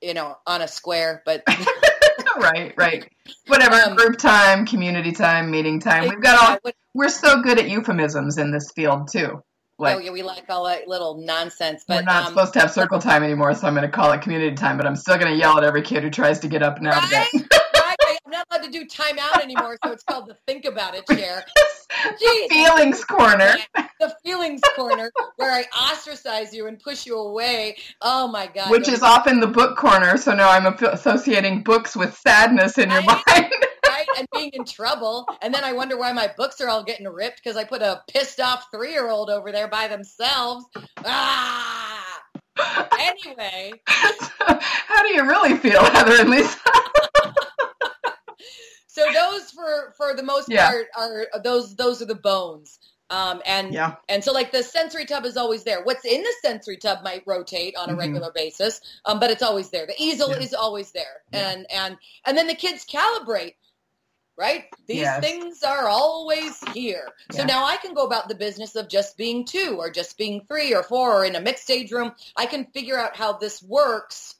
you 0.00 0.14
know, 0.14 0.36
on 0.44 0.62
a 0.62 0.68
square, 0.68 1.22
but 1.24 1.44
right, 2.38 2.74
right. 2.76 3.10
Whatever, 3.46 3.76
Um, 3.76 3.96
group 3.96 4.18
time, 4.18 4.66
community 4.66 5.12
time, 5.12 5.50
meeting 5.50 5.80
time. 5.80 6.08
We've 6.08 6.20
got 6.22 6.42
all, 6.42 6.58
what- 6.62 6.74
we're 6.94 7.08
so 7.08 7.42
good 7.42 7.58
at 7.58 7.68
euphemisms 7.68 8.38
in 8.38 8.50
this 8.50 8.72
field 8.72 9.08
too. 9.10 9.42
Like, 9.80 9.96
oh, 9.96 9.98
yeah, 10.00 10.10
we 10.10 10.22
like 10.22 10.44
all 10.48 10.64
that 10.66 10.88
little 10.88 11.18
nonsense. 11.24 11.84
But 11.86 11.98
We're 11.98 12.02
not 12.02 12.26
um, 12.26 12.28
supposed 12.32 12.52
to 12.54 12.60
have 12.60 12.72
circle 12.72 12.98
time 12.98 13.22
anymore, 13.22 13.54
so 13.54 13.68
I'm 13.68 13.74
going 13.74 13.86
to 13.86 13.92
call 13.92 14.10
it 14.10 14.22
community 14.22 14.56
time. 14.56 14.76
But 14.76 14.86
I'm 14.86 14.96
still 14.96 15.16
going 15.18 15.30
to 15.30 15.38
yell 15.38 15.56
at 15.56 15.62
every 15.62 15.82
kid 15.82 16.02
who 16.02 16.10
tries 16.10 16.40
to 16.40 16.48
get 16.48 16.64
up 16.64 16.80
now. 16.80 16.98
right, 16.98 17.28
right. 17.32 17.48
I'm 18.26 18.32
not 18.32 18.46
allowed 18.50 18.64
to 18.64 18.70
do 18.70 18.84
timeout 18.86 19.40
anymore, 19.42 19.78
so 19.84 19.92
it's 19.92 20.02
called 20.02 20.26
the 20.28 20.36
think 20.46 20.64
about 20.64 20.94
it 20.94 21.06
chair. 21.06 21.44
Jeez. 21.90 22.48
Feelings 22.48 23.04
corner. 23.04 23.54
the 24.00 24.14
feelings 24.24 24.60
corner 24.76 25.10
where 25.36 25.50
I 25.52 25.64
ostracize 25.90 26.52
you 26.52 26.66
and 26.66 26.78
push 26.78 27.06
you 27.06 27.16
away. 27.18 27.76
Oh 28.02 28.28
my 28.28 28.46
god! 28.46 28.70
Which 28.70 28.88
is 28.88 29.02
often 29.02 29.40
the 29.40 29.46
book 29.46 29.76
corner, 29.76 30.16
so 30.16 30.34
now 30.34 30.50
I'm 30.50 30.66
associating 30.66 31.62
books 31.62 31.96
with 31.96 32.14
sadness 32.16 32.78
in 32.78 32.90
your 32.90 33.00
Right. 33.02 33.22
mind. 33.26 33.52
right 33.86 34.06
and 34.18 34.26
being 34.34 34.50
in 34.52 34.64
trouble, 34.64 35.26
and 35.42 35.52
then 35.54 35.64
I 35.64 35.72
wonder 35.72 35.96
why 35.98 36.12
my 36.12 36.30
books 36.36 36.60
are 36.60 36.68
all 36.68 36.84
getting 36.84 37.08
ripped 37.08 37.40
because 37.42 37.56
I 37.56 37.64
put 37.64 37.82
a 37.82 38.02
pissed 38.08 38.40
off 38.40 38.66
three 38.72 38.92
year 38.92 39.08
old 39.10 39.30
over 39.30 39.50
there 39.50 39.68
by 39.68 39.88
themselves. 39.88 40.64
Ah. 41.04 42.04
Anyway, 42.98 43.72
How 43.86 45.02
do 45.02 45.14
you 45.14 45.22
really 45.24 45.56
feel, 45.56 45.82
Heather 45.84 46.20
and 46.20 46.28
Lisa? 46.28 46.58
So 48.98 49.12
those 49.12 49.50
for 49.50 49.94
for 49.96 50.14
the 50.14 50.22
most 50.22 50.48
Yeah. 50.50 50.66
part 50.66 50.86
are 50.96 51.26
those 51.42 51.76
those 51.76 52.02
are 52.02 52.06
the 52.06 52.14
bones. 52.14 52.78
Um, 53.10 53.40
and 53.46 53.72
Yeah. 53.72 53.96
and 54.08 54.22
so 54.22 54.32
like 54.32 54.52
the 54.52 54.62
sensory 54.62 55.06
tub 55.06 55.24
is 55.24 55.36
always 55.38 55.64
there. 55.64 55.82
What's 55.82 56.04
in 56.04 56.22
the 56.22 56.34
sensory 56.42 56.76
tub 56.76 57.02
might 57.02 57.22
rotate 57.26 57.74
on 57.76 57.88
a 57.88 57.94
Mhm. 57.94 57.98
regular 57.98 58.32
basis, 58.32 58.80
um, 59.06 59.18
but 59.18 59.30
it's 59.30 59.42
always 59.42 59.70
there. 59.70 59.86
The 59.86 59.94
easel 60.02 60.30
Yeah. 60.30 60.40
is 60.40 60.52
always 60.54 60.92
there, 60.92 61.22
Yeah. 61.32 61.48
and 61.50 61.70
and 61.70 61.96
and 62.26 62.36
then 62.36 62.46
the 62.46 62.54
kids 62.54 62.84
calibrate. 62.84 63.54
right? 64.36 64.66
These 64.86 64.98
Yes. 64.98 65.20
things 65.20 65.64
are 65.64 65.88
always 65.88 66.60
here. 66.72 67.08
So 67.32 67.42
now 67.42 67.64
I 67.64 67.76
can 67.76 67.92
go 67.92 68.04
about 68.06 68.28
the 68.28 68.36
business 68.36 68.76
of 68.76 68.88
just 68.88 69.16
being 69.16 69.44
two 69.44 69.76
or 69.80 69.90
just 69.90 70.16
being 70.16 70.46
three 70.46 70.72
or 70.72 70.84
four 70.84 71.12
or 71.12 71.24
in 71.24 71.34
a 71.34 71.40
mixed 71.40 71.68
age 71.72 71.90
room. 71.90 72.14
I 72.36 72.46
can 72.46 72.66
figure 72.66 72.96
out 72.96 73.16
how 73.16 73.32
this 73.32 73.60
works 73.64 74.36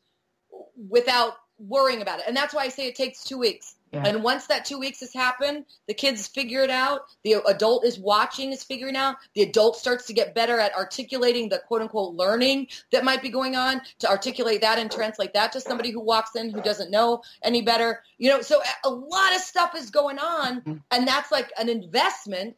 without 0.76 1.34
worrying 1.58 2.00
about 2.00 2.20
it. 2.20 2.26
And 2.28 2.36
that's 2.36 2.54
why 2.54 2.62
I 2.62 2.68
say 2.68 2.86
it 2.86 2.94
takes 2.94 3.24
two 3.24 3.38
weeks. 3.38 3.74
Yeah. 3.92 4.06
And 4.06 4.22
once 4.22 4.46
that 4.48 4.64
two 4.64 4.78
weeks 4.78 5.00
has 5.00 5.12
happened, 5.14 5.64
the 5.86 5.94
kids 5.94 6.26
figure 6.28 6.62
it 6.62 6.70
out. 6.70 7.02
The 7.24 7.36
adult 7.46 7.84
is 7.84 7.98
watching, 7.98 8.52
is 8.52 8.62
figuring 8.62 8.96
out. 8.96 9.16
The 9.34 9.42
adult 9.42 9.76
starts 9.76 10.06
to 10.06 10.12
get 10.12 10.34
better 10.34 10.58
at 10.60 10.74
articulating 10.74 11.48
the 11.48 11.58
quote 11.66 11.80
unquote 11.82 12.14
learning 12.14 12.68
that 12.92 13.04
might 13.04 13.22
be 13.22 13.30
going 13.30 13.56
on 13.56 13.80
to 14.00 14.08
articulate 14.08 14.60
that 14.60 14.78
and 14.78 14.90
translate 14.90 15.32
that 15.34 15.52
to 15.52 15.60
somebody 15.60 15.90
who 15.90 16.00
walks 16.00 16.34
in 16.36 16.50
who 16.50 16.60
doesn't 16.60 16.90
know 16.90 17.22
any 17.42 17.62
better. 17.62 18.02
You 18.18 18.30
know, 18.30 18.42
so 18.42 18.60
a- 18.84 18.90
lot 18.90 19.34
of 19.34 19.40
stuff 19.40 19.74
is 19.74 19.90
going 19.90 20.18
on, 20.18 20.60
Mhm. 20.62 20.82
and 20.90 21.08
that's 21.08 21.30
like 21.32 21.50
an 21.58 21.68
investment 21.68 22.56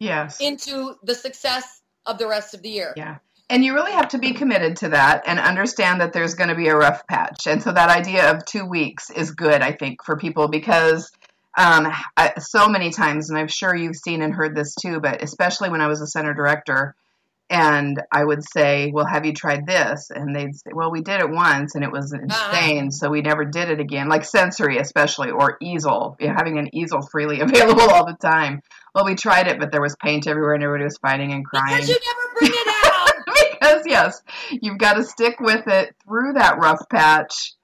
Yes. 0.00 0.40
into 0.40 0.96
the 1.04 1.14
success 1.14 1.80
of 2.06 2.18
the 2.18 2.26
rest 2.26 2.54
of 2.54 2.62
the 2.62 2.70
year. 2.70 2.92
Yeah. 2.96 3.18
And 3.52 3.62
you 3.62 3.74
really 3.74 3.92
have 3.92 4.08
to 4.08 4.18
be 4.18 4.32
committed 4.32 4.78
to 4.78 4.88
that 4.88 5.24
and 5.26 5.38
understand 5.38 6.00
that 6.00 6.14
there's 6.14 6.36
going 6.36 6.48
to 6.48 6.56
be 6.56 6.68
a 6.68 6.74
rough 6.74 7.06
patch. 7.06 7.46
And 7.46 7.62
so 7.62 7.70
that 7.70 7.90
idea 7.90 8.30
of 8.30 8.46
two 8.46 8.64
weeks 8.64 9.10
is 9.10 9.32
good, 9.32 9.60
I 9.60 9.72
think, 9.72 10.02
for 10.02 10.16
people 10.16 10.48
because 10.48 11.12
um, 11.58 11.92
I, 12.16 12.32
so 12.38 12.70
many 12.70 12.88
times, 12.88 13.28
and 13.28 13.38
I'm 13.38 13.48
sure 13.48 13.76
you've 13.76 13.96
seen 13.96 14.22
and 14.22 14.32
heard 14.32 14.56
this 14.56 14.74
too, 14.74 15.00
but 15.00 15.22
especially 15.22 15.68
when 15.68 15.82
I 15.82 15.88
was 15.88 16.00
a 16.00 16.06
center 16.06 16.32
director, 16.32 16.94
and 17.50 18.00
I 18.10 18.24
would 18.24 18.42
say, 18.42 18.90
Well, 18.90 19.04
have 19.04 19.26
you 19.26 19.34
tried 19.34 19.66
this? 19.66 20.10
And 20.10 20.34
they'd 20.34 20.54
say, 20.54 20.70
Well, 20.72 20.90
we 20.90 21.02
did 21.02 21.20
it 21.20 21.28
once 21.28 21.74
and 21.74 21.84
it 21.84 21.92
was 21.92 22.14
insane, 22.14 22.90
so 22.90 23.10
we 23.10 23.20
never 23.20 23.44
did 23.44 23.68
it 23.68 23.78
again. 23.78 24.08
Like 24.08 24.24
sensory, 24.24 24.78
especially, 24.78 25.30
or 25.30 25.58
easel, 25.60 26.16
you 26.18 26.28
know, 26.28 26.34
having 26.34 26.58
an 26.58 26.74
easel 26.74 27.02
freely 27.02 27.40
available 27.42 27.82
all 27.82 28.06
the 28.06 28.16
time. 28.16 28.62
Well, 28.94 29.04
we 29.04 29.14
tried 29.14 29.48
it, 29.48 29.58
but 29.58 29.70
there 29.70 29.82
was 29.82 29.94
paint 30.02 30.26
everywhere 30.26 30.54
and 30.54 30.64
everybody 30.64 30.84
was 30.84 30.98
fighting 30.98 31.32
and 31.32 31.44
crying 31.44 31.76
Because 31.76 31.90
you 31.90 31.98
never 32.06 32.31
bring 32.31 32.31
it 32.31 32.31
out. 32.31 32.31
Because 33.84 34.22
yes, 34.50 34.58
you've 34.62 34.78
got 34.78 34.94
to 34.94 35.04
stick 35.04 35.40
with 35.40 35.66
it 35.66 35.94
through 36.04 36.34
that 36.34 36.58
rough 36.58 36.88
patch. 36.90 37.54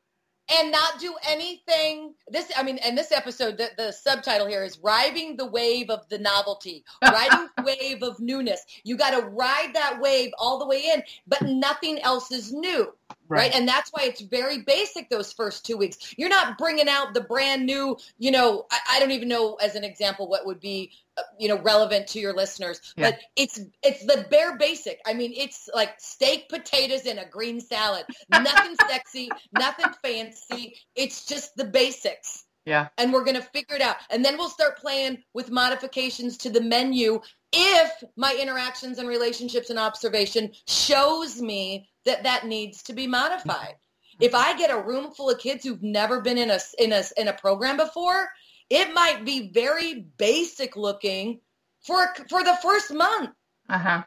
and 0.51 0.71
not 0.71 0.99
do 0.99 1.15
anything 1.29 2.15
this 2.31 2.51
i 2.57 2.63
mean 2.63 2.79
and 2.79 2.97
this 2.97 3.13
episode 3.13 3.59
the, 3.59 3.69
the 3.77 3.93
subtitle 3.93 4.47
here 4.47 4.65
is 4.65 4.79
riding 4.79 5.37
the 5.37 5.47
wave 5.47 5.91
of 5.91 6.09
the 6.09 6.19
novelty. 6.19 6.85
Riding 7.03 7.49
the 7.57 7.63
wave 7.63 8.03
of 8.03 8.19
newness. 8.21 8.65
You 8.85 8.97
got 8.97 9.11
to 9.11 9.27
ride 9.27 9.71
that 9.75 10.01
wave 10.01 10.31
all 10.39 10.59
the 10.59 10.67
way 10.67 10.85
in 10.95 11.03
but 11.27 11.43
nothing 11.43 11.99
else 12.01 12.31
is 12.33 12.53
new 12.53 12.93
right. 13.29 13.55
and 13.55 13.69
that's 13.69 13.91
why 13.91 14.05
it's 14.05 14.21
very 14.23 14.63
basic 14.63 15.11
those 15.11 15.33
first 15.33 15.67
two 15.67 15.77
weeks. 15.77 16.15
You're 16.17 16.29
not 16.29 16.57
bringing 16.59 16.89
out 16.89 17.15
the 17.15 17.21
brand 17.21 17.67
new 17.67 17.97
you 18.19 18.31
know 18.31 18.67
i, 18.71 18.79
I 18.93 19.01
don't 19.01 19.11
even 19.11 19.29
know 19.29 19.55
as 19.57 19.75
an 19.75 19.85
example 19.85 20.29
what 20.29 20.47
would 20.47 20.61
be 20.61 20.93
you 21.39 21.49
know 21.49 21.59
relevant 21.61 22.09
to 22.09 22.19
your 22.21 22.35
listeners 22.35 22.81
Yeah. 22.97 23.11
but 23.11 23.21
it's 23.37 23.61
it's 23.83 24.05
the 24.07 24.27
bare 24.31 24.57
basic. 24.57 25.01
I 25.07 25.15
mean 25.15 25.33
it's 25.37 25.69
like 25.75 25.95
steak 25.99 26.49
potatoes 26.49 27.07
and 27.07 27.19
a 27.19 27.27
green 27.27 27.61
salad. 27.61 28.05
Nothing 28.31 28.77
sexy 28.89 29.29
nothing 29.53 29.93
fancy. 30.03 30.77
It's 30.95 31.27
just 31.27 31.57
the 31.57 31.65
basics. 31.65 32.45
Yeah. 32.65 32.89
and 32.99 33.15
we're 33.15 33.25
going 33.25 33.37
to 33.37 33.43
figure 33.43 33.77
it 33.77 33.81
out. 33.81 33.97
And 34.11 34.23
then 34.23 34.37
we'll 34.37 34.51
start 34.51 34.77
playing 34.77 35.23
with 35.33 35.51
modifications 35.51 36.37
to 36.39 36.51
the 36.51 36.61
menu 36.61 37.21
if 37.51 37.91
my 38.15 38.37
interactions 38.39 38.99
and 38.99 39.09
relationships 39.09 39.71
and 39.71 39.79
observation 39.79 40.53
shows 40.67 41.41
me 41.41 41.89
that 42.05 42.25
that 42.25 42.47
needs 42.47 42.83
to 42.83 42.93
be 42.93 43.07
modified. 43.07 43.77
Mm-hmm. 43.77 44.25
If 44.25 44.35
i 44.35 44.55
get 44.59 44.71
a 44.71 44.83
room 44.83 45.13
full 45.13 45.31
of 45.31 45.39
kids 45.39 45.65
who've 45.65 45.83
never 45.83 46.21
been 46.21 46.37
in 46.37 46.51
a 46.51 46.59
in 46.79 46.93
a 46.93 47.03
in 47.17 47.29
a 47.29 47.33
program 47.33 47.79
before 47.79 48.29
it 48.71 48.93
might 48.95 49.25
be 49.25 49.51
very 49.51 50.07
basic 50.19 50.77
looking 50.77 51.41
for 51.81 52.15
for 52.29 52.43
the 52.45 52.57
first 52.63 52.93
month 52.93 53.31
Uh 53.69 53.79
huh. 53.79 54.03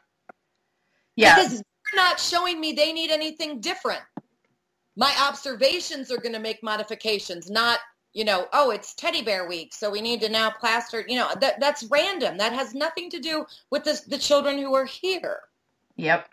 Yeah. 1.16 1.36
because 1.36 1.52
they're 1.54 2.04
not 2.04 2.20
showing 2.20 2.60
me 2.60 2.72
they 2.72 2.92
need 2.92 3.10
anything 3.10 3.60
different. 3.60 4.02
My 4.96 5.14
observations 5.28 6.10
are 6.10 6.18
going 6.18 6.34
to 6.34 6.38
make 6.40 6.62
modifications, 6.62 7.50
not 7.50 7.78
you 8.14 8.24
know, 8.26 8.46
oh, 8.52 8.70
it's 8.70 8.94
teddy 8.94 9.22
bear 9.22 9.48
week, 9.48 9.72
so 9.72 9.90
we 9.90 10.02
need 10.02 10.20
to 10.20 10.28
now 10.28 10.50
plaster. 10.50 11.02
You 11.08 11.16
know, 11.16 11.30
that 11.40 11.58
that's 11.60 11.84
random. 11.84 12.36
That 12.36 12.52
has 12.52 12.74
nothing 12.74 13.08
to 13.10 13.18
do 13.18 13.46
with 13.70 13.84
the 13.84 14.00
the 14.06 14.18
children 14.18 14.58
who 14.58 14.74
are 14.74 14.84
here. 14.84 15.40
Yep. 15.96 16.28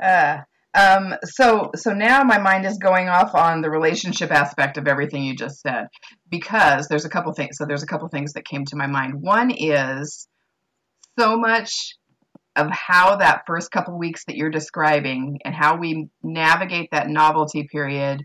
Uh, 0.00 0.38
um, 0.74 1.14
so 1.24 1.70
so 1.74 1.92
now 1.92 2.22
my 2.24 2.38
mind 2.38 2.64
is 2.64 2.78
going 2.78 3.08
off 3.08 3.34
on 3.34 3.60
the 3.60 3.70
relationship 3.70 4.30
aspect 4.30 4.78
of 4.78 4.88
everything 4.88 5.22
you 5.22 5.36
just 5.36 5.60
said 5.60 5.88
because 6.30 6.88
there's 6.88 7.04
a 7.04 7.10
couple 7.10 7.32
things. 7.34 7.58
So 7.58 7.66
there's 7.66 7.82
a 7.82 7.86
couple 7.86 8.08
things 8.08 8.32
that 8.32 8.46
came 8.46 8.64
to 8.66 8.76
my 8.76 8.86
mind. 8.86 9.20
One 9.20 9.50
is 9.50 10.26
so 11.18 11.36
much 11.36 11.96
of 12.56 12.70
how 12.70 13.16
that 13.16 13.42
first 13.46 13.70
couple 13.70 13.98
weeks 13.98 14.24
that 14.26 14.36
you're 14.36 14.50
describing 14.50 15.40
and 15.44 15.54
how 15.54 15.76
we 15.76 16.08
navigate 16.22 16.90
that 16.92 17.08
novelty 17.08 17.66
period 17.70 18.24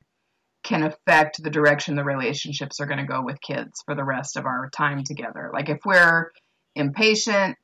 can 0.64 0.84
affect 0.84 1.42
the 1.42 1.50
direction 1.50 1.96
the 1.96 2.04
relationships 2.04 2.80
are 2.80 2.86
going 2.86 3.00
to 3.00 3.06
go 3.06 3.24
with 3.24 3.42
kids 3.42 3.82
for 3.86 3.96
the 3.96 4.04
rest 4.04 4.36
of 4.36 4.46
our 4.46 4.70
time 4.70 5.04
together. 5.06 5.50
Like 5.54 5.70
if 5.70 5.80
we're 5.86 6.32
impatient 6.76 7.58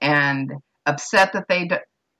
and 0.00 0.50
upset 0.84 1.32
that 1.32 1.46
they 1.48 1.68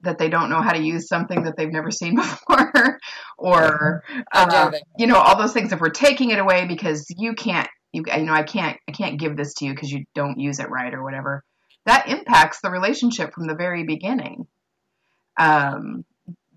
that 0.03 0.19
they 0.19 0.29
don't 0.29 0.51
know 0.51 0.63
how 0.63 0.73
to 0.73 0.83
use 0.83 1.09
something 1.09 1.45
that 1.45 1.57
they've 1.57 1.73
never 1.73 1.91
seen 1.91 2.17
before, 2.17 2.99
or 3.39 4.03
uh, 4.33 4.73
you 4.99 5.07
know 5.07 5.17
all 5.17 5.39
those 5.39 5.53
things. 5.53 5.73
If 5.73 5.81
we're 5.81 5.91
taking 5.91 6.31
it 6.31 6.39
away 6.39 6.67
because 6.67 7.07
you 7.17 7.35
can't, 7.35 7.69
you 7.93 8.05
you 8.07 8.25
know 8.25 8.33
I 8.33 8.43
can't 8.43 8.79
I 8.89 8.93
can't 8.93 9.19
give 9.19 9.37
this 9.37 9.55
to 9.55 9.65
you 9.67 9.73
because 9.73 9.91
you 9.91 10.05
don't 10.15 10.39
use 10.39 10.59
it 10.59 10.71
right 10.71 10.93
or 10.93 11.03
whatever, 11.03 11.45
that 11.87 12.09
impacts 12.09 12.61
the 12.61 12.71
relationship 12.71 13.33
from 13.33 13.47
the 13.47 13.55
very 13.55 13.85
beginning. 13.85 14.47
Um, 15.39 16.05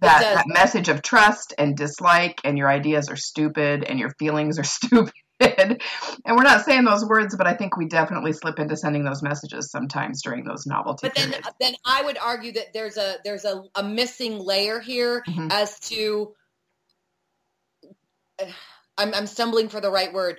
that, 0.01 0.21
that 0.21 0.47
message 0.47 0.89
of 0.89 1.01
trust 1.01 1.53
and 1.57 1.77
dislike 1.77 2.41
and 2.43 2.57
your 2.57 2.69
ideas 2.69 3.09
are 3.09 3.15
stupid 3.15 3.85
and 3.85 3.97
your 3.97 4.09
feelings 4.19 4.59
are 4.59 4.63
stupid 4.65 5.13
and 5.43 5.81
we're 6.37 6.43
not 6.43 6.65
saying 6.65 6.83
those 6.83 7.05
words 7.05 7.35
but 7.35 7.47
i 7.47 7.53
think 7.53 7.77
we 7.77 7.85
definitely 7.85 8.33
slip 8.33 8.59
into 8.59 8.75
sending 8.75 9.03
those 9.03 9.21
messages 9.21 9.69
sometimes 9.71 10.21
during 10.21 10.43
those 10.43 10.65
novelty 10.65 11.07
But 11.07 11.15
then, 11.15 11.29
periods. 11.29 11.49
then 11.59 11.75
I 11.85 12.03
would 12.03 12.17
argue 12.17 12.51
that 12.53 12.73
there's 12.73 12.97
a 12.97 13.17
there's 13.23 13.45
a, 13.45 13.63
a 13.75 13.83
missing 13.83 14.39
layer 14.39 14.79
here 14.79 15.23
Mhm. 15.27 15.51
as 15.51 15.79
to. 15.81 16.33
I'm, 18.97 19.13
I'm 19.13 19.27
stumbling 19.27 19.69
for 19.69 19.81
the 19.81 19.91
right 19.91 20.11
word. 20.13 20.37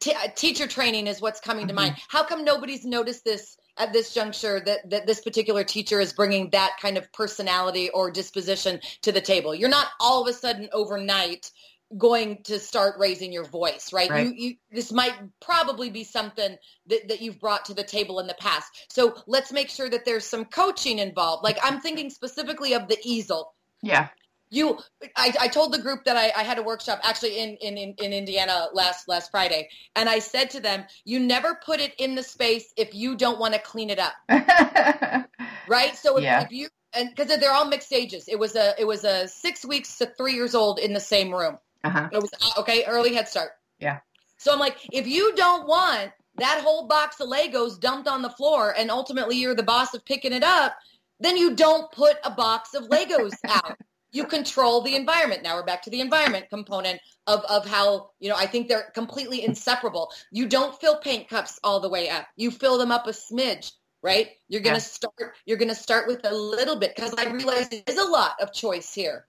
T- 0.00 0.14
teacher 0.36 0.66
training 0.66 1.06
is 1.06 1.20
what's 1.20 1.40
coming 1.40 1.66
to 1.68 1.72
Mhm. 1.72 1.76
mind. 1.76 1.96
How 2.08 2.22
come 2.22 2.44
nobody's 2.44 2.84
noticed 2.84 3.24
this 3.24 3.56
at 3.78 3.92
this 3.92 4.12
juncture 4.12 4.60
that, 4.66 4.88
that 4.90 5.06
this 5.06 5.20
particular 5.20 5.64
teacher 5.64 6.00
is 6.00 6.12
bringing 6.12 6.50
that 6.50 6.72
kind 6.80 6.98
of 6.98 7.10
personality 7.12 7.88
or 7.90 8.10
disposition 8.10 8.80
to 9.02 9.12
the 9.12 9.20
table? 9.20 9.54
You're 9.54 9.68
not 9.68 9.88
all 10.00 10.22
of 10.22 10.28
a 10.28 10.32
sudden 10.32 10.68
overnight 10.72 11.50
going 11.96 12.42
to 12.44 12.58
start 12.58 12.96
raising 12.98 13.32
your 13.32 13.44
voice, 13.44 13.92
right? 13.92 14.10
Right. 14.10 14.26
You, 14.26 14.34
you, 14.36 14.54
this 14.70 14.92
might 14.92 15.14
probably 15.40 15.90
be 15.90 16.04
something 16.04 16.56
that, 16.88 17.08
that 17.08 17.20
you've 17.22 17.40
brought 17.40 17.64
to 17.66 17.74
the 17.74 17.84
table 17.84 18.18
in 18.20 18.26
the 18.26 18.34
past. 18.34 18.86
So 18.90 19.16
let's 19.26 19.52
make 19.52 19.70
sure 19.70 19.88
that 19.88 20.04
there's 20.04 20.26
some 20.26 20.44
coaching 20.44 20.98
involved. 20.98 21.44
Like 21.44 21.58
I'm 21.62 21.80
thinking 21.80 22.10
specifically 22.10 22.74
of 22.74 22.88
the 22.88 22.98
easel. 23.02 23.54
yeah 23.82 24.08
You, 24.50 24.78
I, 25.16 25.34
I 25.40 25.48
told 25.48 25.72
the 25.72 25.78
group 25.82 26.04
that 26.04 26.16
I, 26.16 26.32
I 26.38 26.42
had 26.42 26.58
a 26.58 26.62
workshop 26.62 27.00
actually 27.02 27.38
in, 27.38 27.56
in, 27.60 27.76
in, 27.78 27.94
in 27.98 28.12
Indiana 28.12 28.68
last 28.72 29.08
last 29.08 29.30
Friday, 29.30 29.68
and 29.94 30.08
I 30.08 30.20
said 30.20 30.50
to 30.50 30.60
them, 30.60 30.84
"You 31.04 31.20
never 31.20 31.58
put 31.64 31.80
it 31.80 31.94
in 31.98 32.14
the 32.14 32.22
space 32.22 32.72
if 32.76 32.94
you 32.94 33.16
don't 33.16 33.38
want 33.38 33.54
to 33.54 33.60
clean 33.60 33.90
it 33.90 33.98
up, 33.98 34.14
right? 35.66 35.94
So 35.96 36.18
if, 36.18 36.24
Yeah. 36.24 36.40
if 36.40 36.50
you 36.50 36.68
and 36.94 37.10
because 37.14 37.28
they're 37.38 37.52
all 37.52 37.66
mixed 37.66 37.92
ages, 37.92 38.24
it 38.28 38.38
was 38.38 38.56
a 38.56 38.74
it 38.78 38.86
was 38.86 39.04
a 39.04 39.28
six 39.28 39.64
weeks 39.66 39.98
to 39.98 40.06
three 40.16 40.34
years 40.34 40.54
old 40.54 40.78
in 40.78 40.92
the 40.94 41.00
same 41.00 41.30
room. 41.34 41.58
Uh-huh. 41.84 42.08
It 42.12 42.20
was 42.20 42.30
uh, 42.40 42.60
okay, 42.60 42.84
early 42.86 43.14
head 43.14 43.28
start. 43.28 43.50
Yeah. 43.78 43.98
So 44.36 44.52
I'm 44.52 44.58
like, 44.58 44.76
if 44.92 45.06
you 45.06 45.34
don't 45.36 45.66
want 45.66 46.10
that 46.36 46.60
whole 46.62 46.86
box 46.86 47.20
of 47.20 47.28
Legos 47.28 47.80
dumped 47.80 48.08
on 48.08 48.22
the 48.22 48.30
floor, 48.30 48.74
and 48.78 48.90
ultimately 48.90 49.36
you're 49.36 49.54
the 49.54 49.62
boss 49.62 49.94
of 49.94 50.04
picking 50.04 50.32
it 50.32 50.44
up, 50.44 50.76
then 51.20 51.36
you 51.36 51.54
don't 51.56 51.90
put 51.90 52.16
a 52.24 52.30
box 52.30 52.74
of 52.74 52.84
Legos 52.88 53.34
out. 53.48 53.76
You 54.12 54.24
control 54.24 54.80
the 54.80 54.94
environment. 54.96 55.42
Now 55.42 55.56
we're 55.56 55.64
back 55.66 55.82
to 55.82 55.90
the 55.90 56.00
environment 56.00 56.46
component 56.48 57.00
of, 57.26 57.40
of 57.44 57.66
how, 57.66 58.10
you 58.20 58.28
know, 58.30 58.36
I 58.36 58.46
think 58.46 58.68
they're 58.68 58.90
completely 58.94 59.44
inseparable. 59.44 60.10
You 60.30 60.46
don't 60.46 60.78
fill 60.80 60.96
paint 60.96 61.28
cups 61.28 61.58
all 61.62 61.80
the 61.80 61.90
way 61.90 62.08
up. 62.08 62.26
You 62.36 62.50
fill 62.50 62.78
them 62.78 62.90
up 62.90 63.06
a 63.06 63.10
smidge, 63.10 63.72
right? 64.02 64.30
You're 64.48 64.62
going 64.62 64.76
to 64.76 64.80
Yeah. 64.80 64.86
start, 64.86 65.34
you're 65.44 65.58
going 65.58 65.68
to 65.68 65.74
start 65.74 66.06
with 66.06 66.24
a 66.24 66.32
little 66.34 66.76
bit 66.76 66.94
because 66.96 67.14
I 67.18 67.28
realize 67.30 67.68
there 67.68 67.82
is 67.86 67.98
a 67.98 68.04
lot 68.04 68.36
of 68.40 68.52
choice 68.54 68.94
here. 68.94 69.26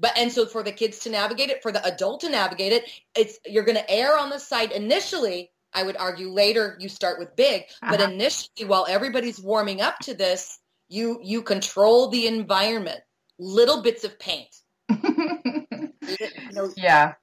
But 0.00 0.16
and 0.16 0.32
so 0.32 0.46
for 0.46 0.62
the 0.62 0.72
kids 0.72 0.98
to 1.00 1.10
navigate 1.10 1.50
it, 1.50 1.62
for 1.62 1.72
the 1.72 1.84
adult 1.86 2.22
to 2.22 2.30
navigate 2.30 2.72
it, 2.72 2.90
it's 3.14 3.38
you're 3.46 3.64
going 3.64 3.76
to 3.78 3.90
err 3.90 4.18
on 4.18 4.30
the 4.30 4.38
side 4.38 4.72
initially. 4.72 5.50
I 5.72 5.82
would 5.84 5.96
argue 5.96 6.30
later 6.32 6.76
you 6.80 6.88
start 6.88 7.18
with 7.20 7.36
big, 7.36 7.64
but 7.82 8.00
Uh-huh. 8.00 8.10
initially 8.10 8.66
while 8.66 8.86
everybody's 8.88 9.40
warming 9.40 9.80
up 9.82 9.98
to 10.00 10.14
this, 10.14 10.58
you 10.88 11.20
you 11.22 11.42
control 11.42 12.08
the 12.08 12.26
environment. 12.26 13.00
Little 13.38 13.82
bits 13.82 14.04
of 14.04 14.18
paint. 14.18 14.48
You 14.88 15.88
know, 16.52 16.70
yeah 16.76 17.14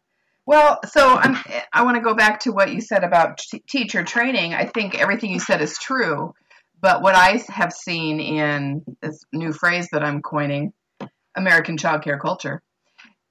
Well, 0.46 0.80
so 0.90 1.16
I'm, 1.16 1.38
I 1.74 1.84
want 1.84 1.96
to 1.98 2.02
go 2.02 2.16
back 2.16 2.40
to 2.42 2.52
what 2.52 2.72
you 2.72 2.80
said 2.82 3.04
about 3.04 3.38
t- 3.40 3.63
teacher 3.70 4.04
training. 4.04 4.54
I 4.54 4.66
think 4.66 4.96
everything 4.96 5.30
you 5.32 5.40
said 5.42 5.62
is 5.62 5.78
true, 5.78 6.34
but 6.82 7.02
what 7.02 7.16
I 7.16 7.42
have 7.50 7.74
seen 7.74 8.20
in 8.22 8.84
this 9.02 9.20
new 9.34 9.52
phrase 9.52 9.90
that 9.92 10.04
I'm 10.04 10.22
coining, 10.22 10.72
American 11.36 11.78
child 11.78 12.02
care 12.04 12.18
culture, 12.18 12.62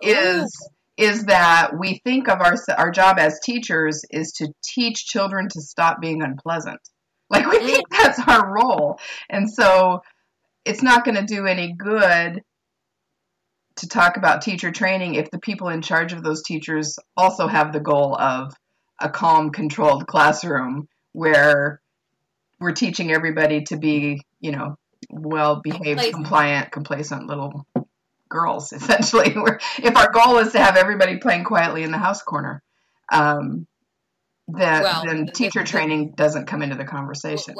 is 0.01 0.51
is 0.97 1.25
that 1.25 1.73
we 1.79 2.01
think 2.05 2.29
of 2.29 2.41
our 2.41 2.55
our 2.77 2.91
job 2.91 3.19
as 3.19 3.39
teachers 3.41 4.03
is 4.11 4.33
to 4.33 4.49
teach 4.65 5.07
children 5.07 5.49
to 5.51 5.61
stop 5.61 6.01
being 6.01 6.23
unpleasant. 6.23 6.81
Like 7.29 7.47
we 7.47 7.59
think 7.59 7.89
mm. 7.89 7.97
that's 7.99 8.21
our 8.27 8.55
role, 8.55 8.99
and 9.29 9.53
so 9.53 10.03
it's 10.65 10.83
not 10.83 11.05
going 11.05 11.17
to 11.17 11.25
do 11.25 11.47
any 11.47 11.75
good 11.77 12.43
to 13.77 13.89
talk 13.89 14.17
about 14.17 14.43
teacher 14.43 14.73
training 14.73 15.15
if 15.15 15.31
the 15.31 15.39
people 15.39 15.69
in 15.69 15.83
charge 15.83 16.13
of 16.13 16.23
those 16.23 16.43
teachers 16.43 16.99
also 17.17 17.47
have 17.47 17.73
the 17.73 17.81
goal 17.81 18.17
of 18.17 18.55
a 19.01 19.11
calm, 19.11 19.51
controlled 19.51 20.07
classroom 20.07 20.89
where 21.13 21.81
we're 22.59 22.73
teaching 22.73 23.13
everybody 23.13 23.63
to 23.65 23.77
be, 23.77 24.23
you 24.41 24.53
know, 24.53 24.77
well 25.11 25.61
behaved, 25.63 25.85
Complacent. 25.85 26.15
compliant, 26.15 26.73
complacent 26.73 27.27
little 27.27 27.67
girls, 28.29 28.73
essentially. 28.73 29.35
If 29.79 29.97
our 29.97 30.11
goal 30.11 30.39
is 30.39 30.53
to 30.53 30.59
have 30.59 30.77
everybody 30.77 31.19
playing 31.19 31.45
quietly 31.45 31.83
in 31.83 31.91
the 31.91 31.99
house 31.99 32.23
corner, 32.23 32.63
um, 33.13 33.67
then, 34.49 34.83
Well, 34.83 35.05
then 35.05 35.27
teacher 35.29 35.61
the- 35.61 35.67
training 35.67 36.13
doesn't 36.13 36.47
come 36.47 36.63
into 36.63 36.77
the 36.77 36.85
conversation. 36.85 37.55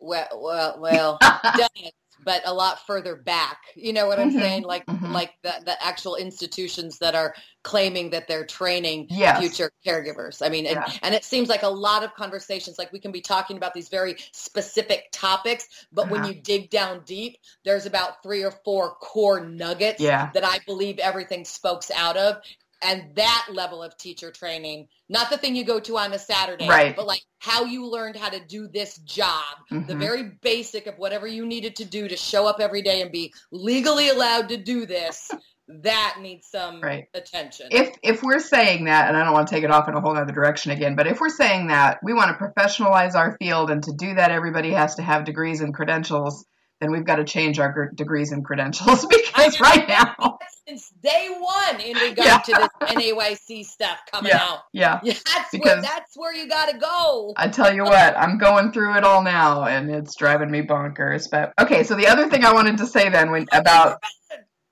Well, 0.00 0.28
well, 0.34 0.78
well, 0.80 1.18
does, 1.20 1.68
but 2.24 2.42
a 2.46 2.52
lot 2.52 2.86
further 2.86 3.16
back. 3.16 3.58
You 3.74 3.92
know 3.92 4.06
what 4.06 4.18
I'm 4.18 4.30
Mhm, 4.30 4.40
saying? 4.40 4.62
Like, 4.64 4.86
mhm. 4.86 5.12
like 5.12 5.34
the, 5.42 5.54
the 5.64 5.82
actual 5.84 6.16
institutions 6.16 6.98
that 6.98 7.14
are 7.14 7.34
claiming 7.62 8.10
that 8.10 8.28
they're 8.28 8.46
training 8.46 9.06
Yes. 9.10 9.38
future 9.38 9.70
caregivers. 9.86 10.44
I 10.44 10.48
mean, 10.48 10.66
and, 10.66 10.76
Yeah. 10.76 10.92
and 11.02 11.14
it 11.14 11.24
seems 11.24 11.48
like 11.48 11.62
a 11.62 11.68
lot 11.68 12.02
of 12.04 12.14
conversations, 12.14 12.78
like 12.78 12.92
we 12.92 13.00
can 13.00 13.12
be 13.12 13.20
talking 13.20 13.56
about 13.56 13.74
these 13.74 13.88
very 13.88 14.16
specific 14.32 15.08
topics, 15.12 15.68
but 15.92 16.08
when 16.10 16.20
Uh-huh. 16.20 16.32
you 16.32 16.42
dig 16.42 16.70
down 16.70 17.02
deep, 17.04 17.38
there's 17.64 17.86
about 17.86 18.22
three 18.22 18.42
or 18.44 18.52
four 18.64 18.94
core 18.96 19.40
nuggets 19.40 20.00
Yeah. 20.00 20.30
that 20.34 20.44
I 20.44 20.60
believe 20.66 20.98
everything 20.98 21.44
spokes 21.44 21.90
out 21.90 22.16
of. 22.16 22.40
And 22.82 23.14
that 23.16 23.48
level 23.52 23.82
of 23.82 23.96
teacher 23.96 24.30
training, 24.30 24.86
not 25.08 25.30
the 25.30 25.36
thing 25.36 25.56
you 25.56 25.64
go 25.64 25.80
to 25.80 25.98
on 25.98 26.12
a 26.12 26.18
Saturday, 26.18 26.68
Right. 26.68 26.94
but 26.94 27.06
like 27.06 27.22
how 27.40 27.64
you 27.64 27.86
learned 27.86 28.16
how 28.16 28.28
to 28.28 28.40
do 28.40 28.68
this 28.68 28.98
job, 28.98 29.42
the 29.70 29.94
Mhm. 29.94 29.98
very 29.98 30.22
basic 30.42 30.86
of 30.86 30.96
whatever 30.96 31.26
you 31.26 31.44
needed 31.44 31.76
to 31.76 31.84
do 31.84 32.06
to 32.08 32.16
show 32.16 32.46
up 32.46 32.60
every 32.60 32.82
day 32.82 33.02
and 33.02 33.10
be 33.10 33.32
legally 33.50 34.08
allowed 34.08 34.48
to 34.50 34.56
do 34.56 34.86
this, 34.86 35.30
that 35.68 36.16
needs 36.20 36.48
some 36.48 36.80
Right. 36.80 37.04
attention. 37.14 37.66
if 37.70 37.94
if 38.02 38.22
we're 38.22 38.38
saying 38.38 38.84
that, 38.84 39.08
and 39.08 39.16
I 39.16 39.24
don't 39.24 39.34
want 39.34 39.48
to 39.48 39.54
take 39.54 39.64
it 39.64 39.70
off 39.70 39.88
in 39.88 39.94
a 39.94 40.00
whole 40.00 40.16
other 40.16 40.32
direction 40.32 40.70
again, 40.72 40.94
but 40.94 41.06
if 41.06 41.20
we're 41.20 41.28
saying 41.28 41.66
that 41.68 41.98
we 42.02 42.14
want 42.14 42.30
to 42.38 42.42
professionalize 42.42 43.14
our 43.14 43.36
field, 43.38 43.70
and 43.70 43.82
to 43.82 43.92
do 43.92 44.14
that, 44.14 44.30
everybody 44.30 44.70
has 44.70 44.94
to 44.94 45.02
have 45.02 45.24
degrees 45.24 45.60
and 45.60 45.74
credentials, 45.74 46.46
then 46.80 46.92
we've 46.92 47.04
got 47.04 47.16
to 47.16 47.24
change 47.24 47.58
our 47.58 47.72
gr- 47.72 47.94
degrees 47.94 48.30
and 48.32 48.44
credentials 48.44 49.04
because 49.10 49.60
right 49.60 49.88
now, 49.88 50.38
Since 50.66 50.90
day 51.02 51.28
one 51.38 51.80
in 51.80 51.96
regard 51.96 52.18
Yeah. 52.18 52.38
to 52.38 52.52
this 52.52 52.94
NAEYC 52.94 53.64
stuff 53.64 53.98
coming 54.10 54.30
Yeah. 54.30 54.42
out. 54.42 54.58
yeah, 54.72 55.00
Yeah, 55.02 55.14
that's 55.34 55.52
where 55.58 55.82
that's 55.82 56.16
where 56.16 56.34
you 56.34 56.48
got 56.48 56.70
to 56.70 56.78
go. 56.78 57.32
I 57.36 57.48
tell 57.48 57.74
you 57.74 57.84
what, 57.84 58.16
I'm 58.16 58.38
going 58.38 58.72
through 58.72 58.96
it 58.96 59.04
all 59.04 59.22
now, 59.22 59.64
and 59.64 59.90
it's 59.90 60.14
driving 60.16 60.50
me 60.50 60.62
bonkers. 60.62 61.28
But 61.30 61.52
okay, 61.60 61.82
so 61.84 61.94
the 61.96 62.06
other 62.06 62.28
thing 62.28 62.44
I 62.44 62.52
wanted 62.52 62.78
to 62.78 62.86
say 62.86 63.08
then 63.08 63.30
when 63.30 63.46
about 63.52 64.02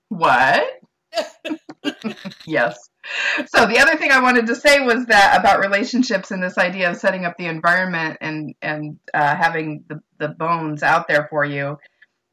what? 0.09 0.63
yes. 2.45 2.77
So 3.47 3.65
the 3.65 3.79
other 3.79 3.97
thing 3.97 4.11
I 4.11 4.21
wanted 4.21 4.47
to 4.47 4.55
say 4.55 4.79
was 4.81 5.05
that 5.05 5.39
about 5.39 5.59
relationships 5.61 6.31
and 6.31 6.43
this 6.43 6.57
idea 6.57 6.89
of 6.91 6.97
setting 6.97 7.25
up 7.25 7.37
the 7.37 7.45
environment 7.45 8.17
and 8.21 8.53
and 8.61 8.99
uh, 9.13 9.35
having 9.35 9.85
the, 9.87 10.01
the 10.19 10.27
bones 10.27 10.83
out 10.83 11.07
there 11.07 11.27
for 11.29 11.45
you 11.45 11.77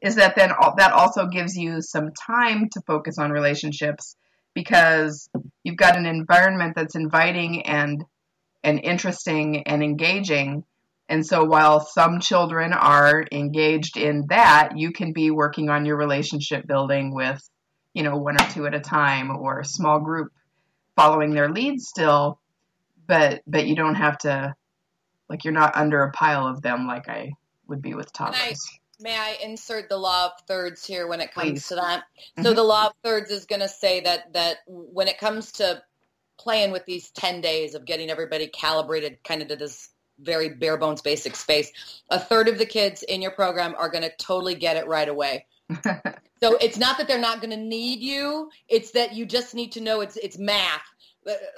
is 0.05 0.15
that 0.15 0.35
then 0.35 0.51
al- 0.51 0.75
that 0.77 0.93
also 0.93 1.25
gives 1.25 1.57
you 1.57 1.81
some 1.81 2.11
time 2.13 2.69
to 2.69 2.81
focus 2.85 3.17
on 3.17 3.31
relationships 3.31 4.15
because 4.53 5.29
you've 5.63 5.77
got 5.77 5.97
an 5.97 6.05
environment 6.05 6.73
that's 6.75 6.95
inviting 6.95 7.65
and 7.65 8.05
and 8.63 8.79
interesting 8.83 9.63
and 9.63 9.83
engaging. 9.83 10.63
And 11.09 11.25
so 11.25 11.43
while 11.43 11.79
some 11.79 12.19
children 12.19 12.71
are 12.71 13.25
engaged 13.31 13.97
in 13.97 14.25
that 14.29 14.77
you 14.77 14.91
can 14.91 15.11
be 15.11 15.31
working 15.31 15.69
on 15.69 15.85
your 15.85 15.97
relationship 15.97 16.67
building 16.67 17.13
with 17.13 17.41
you 17.95 18.03
know 18.03 18.17
one 18.17 18.35
or 18.35 18.47
two 18.51 18.67
at 18.67 18.75
a 18.75 18.79
time 18.79 19.35
or 19.35 19.59
a 19.59 19.65
small 19.65 19.99
group 19.99 20.31
following 20.95 21.33
their 21.33 21.49
lead 21.49 21.79
still 21.79 22.39
but 23.07 23.41
but 23.47 23.65
you 23.67 23.75
don't 23.75 23.95
have 23.95 24.17
to 24.17 24.53
like 25.29 25.45
you're 25.45 25.53
not 25.53 25.75
under 25.75 26.03
a 26.03 26.11
pile 26.11 26.45
of 26.45 26.61
them 26.61 26.87
like 26.87 27.07
i 27.07 27.31
would 27.67 27.81
be 27.81 27.93
with 27.93 28.11
toddlers 28.11 28.67
May 28.99 29.15
I 29.17 29.37
insert 29.43 29.89
the 29.89 29.97
law 29.97 30.25
of 30.27 30.31
thirds 30.47 30.85
here 30.85 31.07
when 31.07 31.21
it 31.21 31.33
comes 31.33 31.51
Please. 31.51 31.67
to 31.69 31.75
that? 31.75 32.03
So 32.41 32.51
Mhm. 32.51 32.55
the 32.55 32.63
law 32.63 32.87
of 32.87 32.93
thirds 33.03 33.31
is 33.31 33.45
going 33.45 33.61
to 33.61 33.67
say 33.67 33.99
that 34.01 34.33
that 34.33 34.59
when 34.67 35.07
it 35.07 35.17
comes 35.17 35.51
to 35.53 35.83
playing 36.37 36.71
with 36.71 36.85
these 36.85 37.11
10 37.11 37.41
days 37.41 37.75
of 37.75 37.85
getting 37.85 38.09
everybody 38.09 38.47
calibrated 38.47 39.23
kind 39.23 39.41
of 39.41 39.47
to 39.49 39.55
this 39.55 39.89
very 40.19 40.49
bare 40.49 40.77
bones 40.77 41.01
basic 41.01 41.35
space, 41.35 41.71
a 42.09 42.19
third 42.19 42.47
of 42.47 42.57
the 42.57 42.65
kids 42.65 43.03
in 43.03 43.21
your 43.21 43.31
program 43.31 43.75
are 43.77 43.89
going 43.89 44.03
to 44.03 44.15
totally 44.17 44.55
get 44.55 44.77
it 44.77 44.87
right 44.87 45.09
away. 45.09 45.45
So 46.43 46.57
it's 46.57 46.77
not 46.77 46.97
that 46.97 47.07
they're 47.07 47.17
not 47.17 47.39
going 47.39 47.51
to 47.51 47.57
need 47.57 48.01
you, 48.01 48.51
it's 48.67 48.91
that 48.91 49.15
you 49.15 49.25
just 49.25 49.55
need 49.55 49.71
to 49.71 49.81
know 49.81 50.01
it's 50.01 50.17
it's 50.17 50.37
math. 50.37 50.83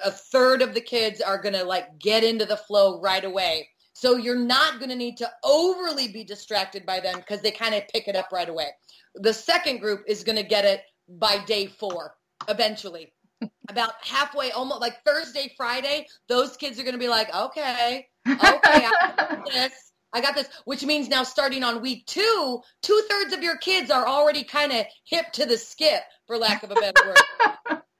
A 0.05 0.11
third 0.11 0.61
of 0.61 0.75
the 0.75 0.81
kids 0.81 1.19
are 1.19 1.41
going 1.41 1.55
to 1.55 1.63
like 1.63 1.97
get 1.99 2.23
into 2.23 2.45
the 2.45 2.55
flow 2.55 3.01
right 3.01 3.25
away. 3.25 3.69
So 3.99 4.15
you're 4.15 4.35
not 4.37 4.77
going 4.77 4.91
to 4.91 4.95
need 4.95 5.17
to 5.17 5.31
overly 5.43 6.07
be 6.07 6.23
distracted 6.23 6.85
by 6.85 6.99
them 6.99 7.15
because 7.15 7.41
they 7.41 7.49
kind 7.49 7.73
of 7.73 7.87
pick 7.87 8.07
it 8.07 8.15
up 8.15 8.27
right 8.31 8.47
away. 8.47 8.67
The 9.15 9.33
second 9.33 9.79
group 9.79 10.03
is 10.07 10.23
going 10.23 10.35
to 10.35 10.43
get 10.43 10.65
it 10.65 10.83
by 11.09 11.43
day 11.45 11.65
4 11.65 12.13
eventually. 12.47 13.11
About 13.71 13.93
halfway 14.01 14.51
almost 14.51 14.81
like 14.81 15.03
Thursday, 15.03 15.51
Friday, 15.57 16.05
those 16.29 16.57
kids 16.57 16.79
are 16.79 16.83
going 16.83 16.93
to 16.93 16.99
be 16.99 17.07
like, 17.07 17.35
"Okay, 17.35 18.05
okay, 18.27 18.37
I 18.43 19.13
got 19.17 19.45
this. 19.51 19.73
I 20.13 20.21
got 20.21 20.35
this, 20.35 20.47
which 20.65 20.85
means 20.85 21.09
now 21.09 21.23
starting 21.23 21.63
on 21.63 21.81
week 21.81 22.05
two, 22.05 22.61
two 22.83 23.01
thirds 23.09 23.33
of 23.33 23.41
your 23.41 23.57
kids 23.57 23.89
are 23.89 24.07
already 24.07 24.43
kind 24.43 24.71
of 24.71 24.85
hip 25.05 25.31
to 25.33 25.47
the 25.47 25.57
skip, 25.57 26.03
for 26.27 26.37
lack 26.37 26.61
of 26.61 26.69
a 26.69 26.75
better 26.75 27.03
word. 27.03 27.17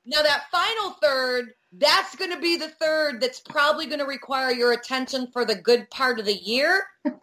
now 0.08 0.22
that 0.24 0.46
final 0.52 0.92
third, 1.02 1.54
that's 1.74 2.16
going 2.16 2.32
to 2.32 2.40
be 2.40 2.58
the 2.58 2.70
third 2.70 3.22
that's 3.22 3.40
probably 3.42 3.86
going 3.86 4.00
to 4.00 4.06
require 4.06 4.52
your 4.52 4.72
attention 4.72 5.28
for 5.32 5.46
the 5.46 5.56
good 5.56 5.90
part 5.92 6.20
of 6.20 6.26
the 6.26 6.34
year. 6.36 6.84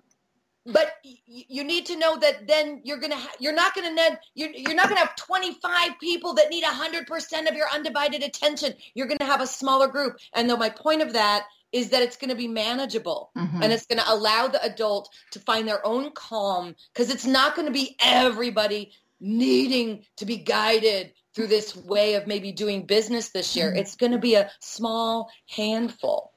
But 0.66 0.94
you 1.26 1.62
need 1.62 1.84
to 1.86 1.96
know 1.98 2.16
that 2.16 2.46
then 2.48 2.80
you're 2.84 2.96
gonna 2.96 3.16
ha- 3.16 3.34
you're 3.38 3.52
not 3.52 3.74
gonna 3.74 3.90
need 3.92 4.18
you're, 4.34 4.48
you're 4.48 4.74
not 4.74 4.88
gonna 4.88 5.00
have 5.00 5.14
25 5.14 5.90
people 6.00 6.32
that 6.36 6.48
need 6.48 6.64
100% 6.64 7.48
of 7.50 7.54
your 7.54 7.66
undivided 7.70 8.22
attention. 8.22 8.72
You're 8.94 9.06
gonna 9.06 9.30
have 9.30 9.42
a 9.42 9.46
smaller 9.46 9.88
group. 9.88 10.16
And 10.32 10.48
though 10.48 10.56
my 10.56 10.70
point 10.70 11.02
of 11.02 11.12
that 11.12 11.44
is 11.70 11.90
that 11.90 12.00
it's 12.00 12.16
gonna 12.16 12.34
be 12.34 12.48
manageable 12.48 13.30
Mhm. 13.36 13.62
and 13.62 13.74
it's 13.74 13.84
going 13.84 13.98
to 13.98 14.10
allow 14.10 14.46
the 14.48 14.62
adult 14.64 15.10
to 15.32 15.40
find 15.40 15.68
their 15.68 15.86
own 15.86 16.12
calm 16.12 16.74
because 16.94 17.10
it's 17.10 17.26
not 17.26 17.54
going 17.56 17.66
to 17.66 17.72
be 17.72 17.94
everybody 18.00 18.92
needing 19.20 20.04
to 20.18 20.26
be 20.26 20.36
guided 20.38 21.12
through 21.34 21.48
this 21.48 21.74
way 21.76 22.14
of 22.14 22.26
maybe 22.26 22.52
doing 22.52 22.86
business 22.86 23.30
this 23.30 23.56
year. 23.56 23.72
Mhm. 23.72 23.78
It's 23.78 23.96
going 23.96 24.12
to 24.12 24.18
be 24.18 24.34
a 24.34 24.50
small 24.60 25.30
handful. 25.48 26.32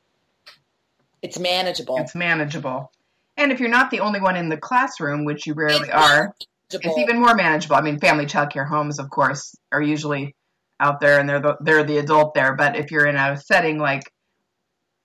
It's 1.22 1.38
manageable. 1.40 1.98
it's 1.98 2.16
manageable 2.16 2.92
and 3.38 3.52
if 3.52 3.60
you're 3.60 3.70
not 3.70 3.92
the 3.92 4.00
only 4.00 4.20
one 4.20 4.36
in 4.36 4.50
the 4.50 4.58
classroom 4.58 5.26
which 5.26 5.46
you 5.46 5.54
rarely 5.54 5.88
It's 5.88 5.90
are 5.90 6.34
manageable. 6.72 6.90
it's 6.92 6.98
even 6.98 7.20
more 7.22 7.36
manageable. 7.36 7.76
I 7.76 7.82
mean, 7.82 8.00
family 8.00 8.26
child 8.26 8.52
care 8.52 8.66
homes, 8.66 8.98
of 9.00 9.10
course, 9.10 9.56
are 9.72 9.82
usually 9.82 10.36
out 10.80 11.00
there 11.00 11.20
and 11.20 11.28
they're 11.30 11.40
the, 11.40 11.56
they're 11.62 11.84
the 11.84 11.98
adult 12.00 12.34
there. 12.34 12.56
But 12.56 12.76
if 12.78 12.92
you're 12.92 13.06
in 13.06 13.16
a 13.16 13.38
setting 13.38 13.78
like, 13.78 14.04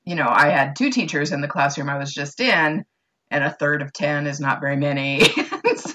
you 0.05 0.15
know, 0.15 0.27
I 0.29 0.49
had 0.49 0.77
two 0.77 0.91
teachers 0.91 1.31
in 1.33 1.41
the 1.43 1.49
classroom 1.49 1.89
I 1.91 1.99
was 1.99 2.13
just 2.13 2.41
in, 2.41 2.85
and 3.31 3.45
a 3.45 3.51
third 3.51 3.83
of 3.83 3.93
ten 3.93 4.27
is 4.27 4.41
not 4.41 4.61
very 4.61 4.77
many. 4.77 5.23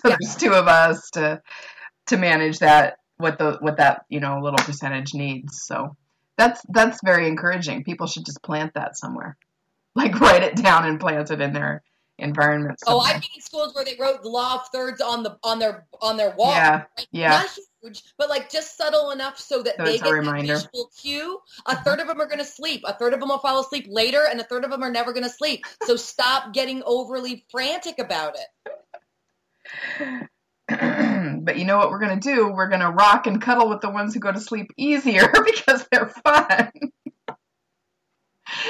so 0.09 0.15
there's 0.19 0.35
two 0.35 0.53
of 0.53 0.67
us 0.67 1.09
to 1.11 1.41
to 2.07 2.17
manage 2.17 2.59
that 2.59 2.97
what 3.17 3.37
the 3.37 3.57
what 3.59 3.77
that 3.77 4.05
you 4.09 4.19
know 4.19 4.39
little 4.39 4.59
percentage 4.59 5.13
needs. 5.13 5.63
So 5.63 5.95
that's 6.37 6.61
that's 6.69 6.99
very 7.03 7.27
encouraging. 7.27 7.83
People 7.83 8.07
should 8.07 8.25
just 8.25 8.41
plant 8.41 8.73
that 8.75 8.97
somewhere, 8.97 9.37
like 9.95 10.19
write 10.19 10.43
it 10.43 10.55
down 10.55 10.85
and 10.85 10.99
plant 10.99 11.31
it 11.31 11.41
in 11.41 11.53
their 11.53 11.83
environment. 12.19 12.79
Oh. 12.87 12.99
I've 12.99 13.15
been 13.21 13.29
in 13.35 13.41
schools 13.41 13.73
where 13.75 13.85
they 13.85 13.95
wrote 13.99 14.23
the 14.23 14.29
law 14.29 14.55
of 14.55 14.67
thirds 14.73 15.01
on 15.01 15.23
the 15.23 15.37
on 15.43 15.59
their 15.59 15.85
on 16.01 16.17
their 16.17 16.31
wall. 16.35 16.51
yeah, 16.51 16.83
yeah. 17.11 17.29
Not 17.29 17.57
huge, 17.83 18.03
but 18.17 18.29
like 18.29 18.51
just 18.51 18.77
subtle 18.77 19.11
enough 19.11 19.37
so 19.39 19.61
that 19.63 19.75
So 19.77 19.85
they 19.85 19.97
get 19.97 20.07
a 20.07 20.13
reminder. 20.13 20.53
that 20.55 20.69
visual 20.71 20.89
cue. 20.99 21.39
A 21.65 21.75
third 21.75 21.99
of 21.99 22.07
them 22.07 22.19
are 22.19 22.25
going 22.25 22.39
to 22.39 22.45
sleep. 22.45 22.81
A 22.85 22.93
third 22.93 23.13
of 23.13 23.19
them 23.19 23.29
will 23.29 23.39
fall 23.39 23.59
asleep 23.59 23.85
later, 23.89 24.25
and 24.29 24.39
a 24.39 24.43
third 24.43 24.63
of 24.63 24.71
them 24.71 24.83
are 24.83 24.91
never 24.91 25.13
going 25.13 25.23
to 25.25 25.29
sleep. 25.29 25.65
So 25.83 25.95
stop 25.95 26.53
getting 26.53 26.81
overly 26.85 27.45
frantic 27.51 27.99
about 27.99 28.35
it. 28.35 28.71
but 30.69 31.57
you 31.57 31.65
know 31.65 31.77
what 31.77 31.89
we're 31.91 31.99
going 31.99 32.19
to 32.19 32.35
do? 32.35 32.49
We're 32.49 32.67
going 32.67 32.81
to 32.81 32.89
rock 32.89 33.25
and 33.27 33.41
cuddle 33.41 33.69
with 33.69 33.81
the 33.81 33.89
ones 33.89 34.13
who 34.13 34.19
go 34.19 34.31
to 34.31 34.39
sleep 34.39 34.71
easier 34.77 35.31
because 35.45 35.87
they're 35.91 36.09
fun. 36.09 36.71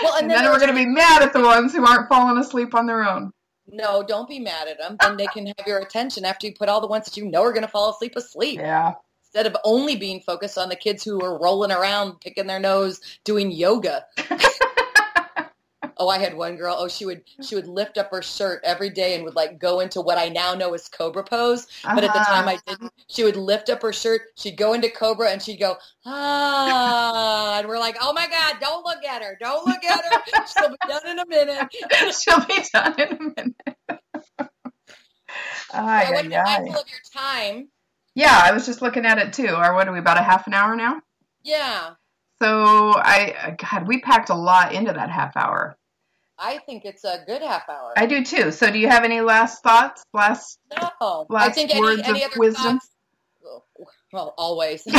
Well, 0.01 0.13
and, 0.15 0.23
And 0.23 0.31
then, 0.31 0.43
then 0.43 0.51
we're 0.51 0.60
going 0.60 0.71
to 0.71 0.75
be 0.75 0.86
mad 0.86 1.23
at 1.23 1.33
the 1.33 1.41
ones 1.41 1.73
who 1.73 1.86
aren't 1.86 2.10
falling 2.10 2.38
asleep 2.38 2.73
on 2.75 2.86
their 2.88 3.03
own. 3.03 3.31
no, 3.67 4.03
don't 4.03 4.29
be 4.29 4.39
mad 4.39 4.67
at 4.67 4.77
them. 4.77 4.97
Then 4.99 5.17
they 5.17 5.27
can 5.27 5.47
have 5.47 5.67
your 5.67 5.79
attention 5.79 6.25
after 6.25 6.47
you 6.47 6.53
put 6.53 6.69
all 6.69 6.81
the 6.81 6.88
ones 6.88 7.05
that 7.05 7.17
you 7.17 7.25
know 7.25 7.43
are 7.43 7.53
going 7.53 7.65
to 7.65 7.67
fall 7.67 7.91
asleep 7.91 8.15
asleep. 8.15 8.60
Yeah. 8.60 8.93
Instead 9.23 9.45
of 9.45 9.57
only 9.63 9.95
being 9.95 10.21
focused 10.21 10.57
on 10.57 10.69
the 10.69 10.75
kids 10.75 11.03
who 11.03 11.21
are 11.23 11.39
rolling 11.39 11.71
around, 11.71 12.21
picking 12.21 12.47
their 12.47 12.60
nose, 12.60 13.01
doing 13.23 13.51
yoga. 13.51 14.05
Oh, 15.99 16.10
I 16.10 16.19
had 16.19 16.36
one 16.36 16.55
girl. 16.55 16.75
Oh, 16.77 16.88
she 16.88 17.05
would 17.05 17.23
she 17.39 17.55
would 17.55 17.67
lift 17.67 17.97
up 17.97 18.12
her 18.12 18.21
shirt 18.21 18.62
every 18.63 18.89
day 18.89 19.15
and 19.15 19.23
would 19.23 19.36
like 19.36 19.60
go 19.60 19.79
into 19.79 20.01
what 20.01 20.17
I 20.17 20.29
now 20.29 20.53
know 20.53 20.73
as 20.73 20.88
cobra 20.89 21.23
pose. 21.23 21.67
But 21.93 22.03
at 22.03 22.13
the 22.13 22.19
Uh-huh. 22.19 22.25
time 22.33 22.47
I 22.47 22.60
didn't. 22.67 22.91
She 23.10 23.23
would 23.23 23.36
lift 23.38 23.69
up 23.69 23.81
her 23.83 23.93
shirt. 23.93 24.21
She'd 24.36 24.57
go 24.57 24.73
into 24.73 24.89
cobra 24.89 25.29
and 25.31 25.41
she'd 25.41 25.57
go 25.60 25.77
ah, 26.05 27.57
and 27.60 27.67
we're 27.67 27.79
like, 27.79 27.97
oh 28.01 28.13
my 28.13 28.27
god, 28.27 28.57
don't 28.60 28.86
look 28.86 29.03
at 29.03 29.21
her, 29.23 29.38
don't 29.39 29.65
look 29.65 29.83
at 29.83 30.03
her. 30.05 30.21
She'll 30.45 30.69
be 30.69 30.77
done 30.88 31.07
in 31.07 31.19
a 31.19 31.25
minute. 31.27 31.67
She'll 32.19 32.45
be 32.45 32.63
done 32.73 32.99
in 32.99 33.07
a 33.17 33.19
minute. 33.36 33.77
Ay, 35.73 36.07
I 36.07 36.12
want 36.12 36.25
to 36.25 36.29
be 36.29 36.38
ay, 36.38 36.43
ay. 36.45 36.63
mindful 36.67 36.81
of 36.81 36.88
your 36.89 36.99
time. 37.13 37.69
Yeah, 38.15 38.38
I 38.43 38.51
was 38.51 38.65
just 38.65 38.81
looking 38.81 39.05
at 39.05 39.17
it 39.17 39.31
too. 39.33 39.47
Or 39.55 39.73
what 39.73 39.88
are 39.88 39.93
we 39.93 39.99
about 39.99 40.17
a 40.19 40.23
half 40.23 40.47
an 40.47 40.53
hour 40.53 40.75
now? 40.75 41.01
Yeah, 41.43 41.95
So 42.41 42.93
I 42.95 43.55
God, 43.57 43.88
we 43.88 43.99
packed 44.01 44.29
a 44.29 44.36
lot 44.36 44.73
into 44.73 44.93
that 44.93 45.10
half 45.10 45.36
hour. 45.36 45.77
I 46.39 46.60
think 46.60 46.86
it's 46.86 47.04
a 47.04 47.23
good 47.26 47.41
half 47.41 47.67
hour. 47.69 47.93
I 47.97 48.06
do 48.06 48.23
too. 48.23 48.52
So 48.52 48.71
do 48.71 48.78
you 48.78 48.88
have 48.88 49.04
any 49.04 49.21
last 49.21 49.63
thoughts? 49.63 50.04
Last 50.13 50.60
no, 50.80 50.89
I 51.02 51.26
last 51.30 51.56
think 51.56 51.71
any, 51.71 51.82
words 51.82 52.02
any 52.06 52.23
of 52.23 52.32
other 52.32 52.39
wisdom? 52.39 52.80
thoughts? 52.80 52.89
Well, 54.13 54.34
always. 54.38 54.86
no, 54.88 54.95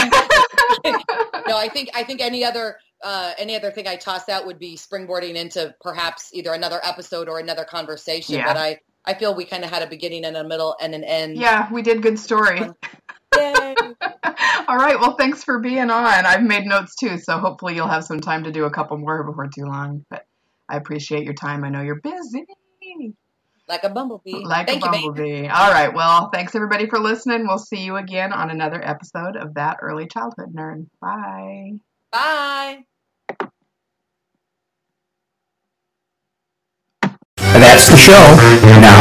I 0.84 1.68
think 1.72 1.90
I 1.94 2.02
think 2.04 2.20
any 2.20 2.44
other 2.44 2.78
uh, 3.02 3.32
any 3.38 3.56
other 3.56 3.70
thing 3.70 3.86
I 3.86 3.96
toss 3.96 4.28
out 4.28 4.46
would 4.46 4.58
be 4.58 4.76
springboarding 4.76 5.34
into 5.34 5.74
perhaps 5.80 6.30
either 6.34 6.52
another 6.52 6.80
episode 6.84 7.28
or 7.28 7.38
another 7.38 7.64
conversation. 7.64 8.36
Yeah. 8.36 8.46
But 8.46 8.56
I 8.56 8.80
I 9.04 9.14
feel 9.14 9.34
we 9.34 9.44
kind 9.44 9.64
of 9.64 9.70
had 9.70 9.82
a 9.82 9.86
beginning 9.86 10.24
and 10.24 10.36
a 10.36 10.44
middle 10.44 10.76
and 10.80 10.94
an 10.94 11.04
end. 11.04 11.36
yeah, 11.38 11.72
we 11.72 11.82
did 11.82 12.02
good 12.02 12.18
story. 12.18 12.60
Yay. 13.36 13.74
All 14.68 14.76
right. 14.76 15.00
Well, 15.00 15.16
thanks 15.16 15.42
for 15.42 15.58
being 15.58 15.90
on. 15.90 16.26
I've 16.26 16.42
made 16.42 16.66
notes 16.66 16.94
too, 16.96 17.16
so 17.18 17.38
hopefully 17.38 17.74
you'll 17.74 17.88
have 17.88 18.04
some 18.04 18.20
time 18.20 18.44
to 18.44 18.52
do 18.52 18.64
a 18.64 18.70
couple 18.70 18.98
more 18.98 19.22
before 19.24 19.46
too 19.46 19.64
long. 19.64 20.04
But 20.10 20.26
I 20.68 20.76
appreciate 20.76 21.24
your 21.24 21.34
time. 21.34 21.64
I 21.64 21.70
know 21.70 21.80
you're 21.82 22.00
busy. 22.00 22.44
Like 23.68 23.84
a 23.84 23.90
bumblebee. 23.90 24.44
Like 24.44 24.66
Thank 24.66 24.82
a 24.82 24.86
you, 24.86 24.92
bumblebee. 24.92 25.48
All 25.48 25.70
right. 25.70 25.92
Well, 25.92 26.30
thanks 26.32 26.54
everybody 26.54 26.86
for 26.88 26.98
listening. 26.98 27.46
We'll 27.46 27.58
see 27.58 27.84
you 27.84 27.96
again 27.96 28.32
on 28.32 28.50
another 28.50 28.80
episode 28.82 29.36
of 29.36 29.54
That 29.54 29.76
Early 29.82 30.06
Childhood 30.06 30.54
Nerd. 30.54 30.86
Bye. 31.00 31.72
Bye. 32.10 32.84
That's 37.36 37.90
the 37.90 37.96
show. 37.96 38.36
Now 38.80 38.97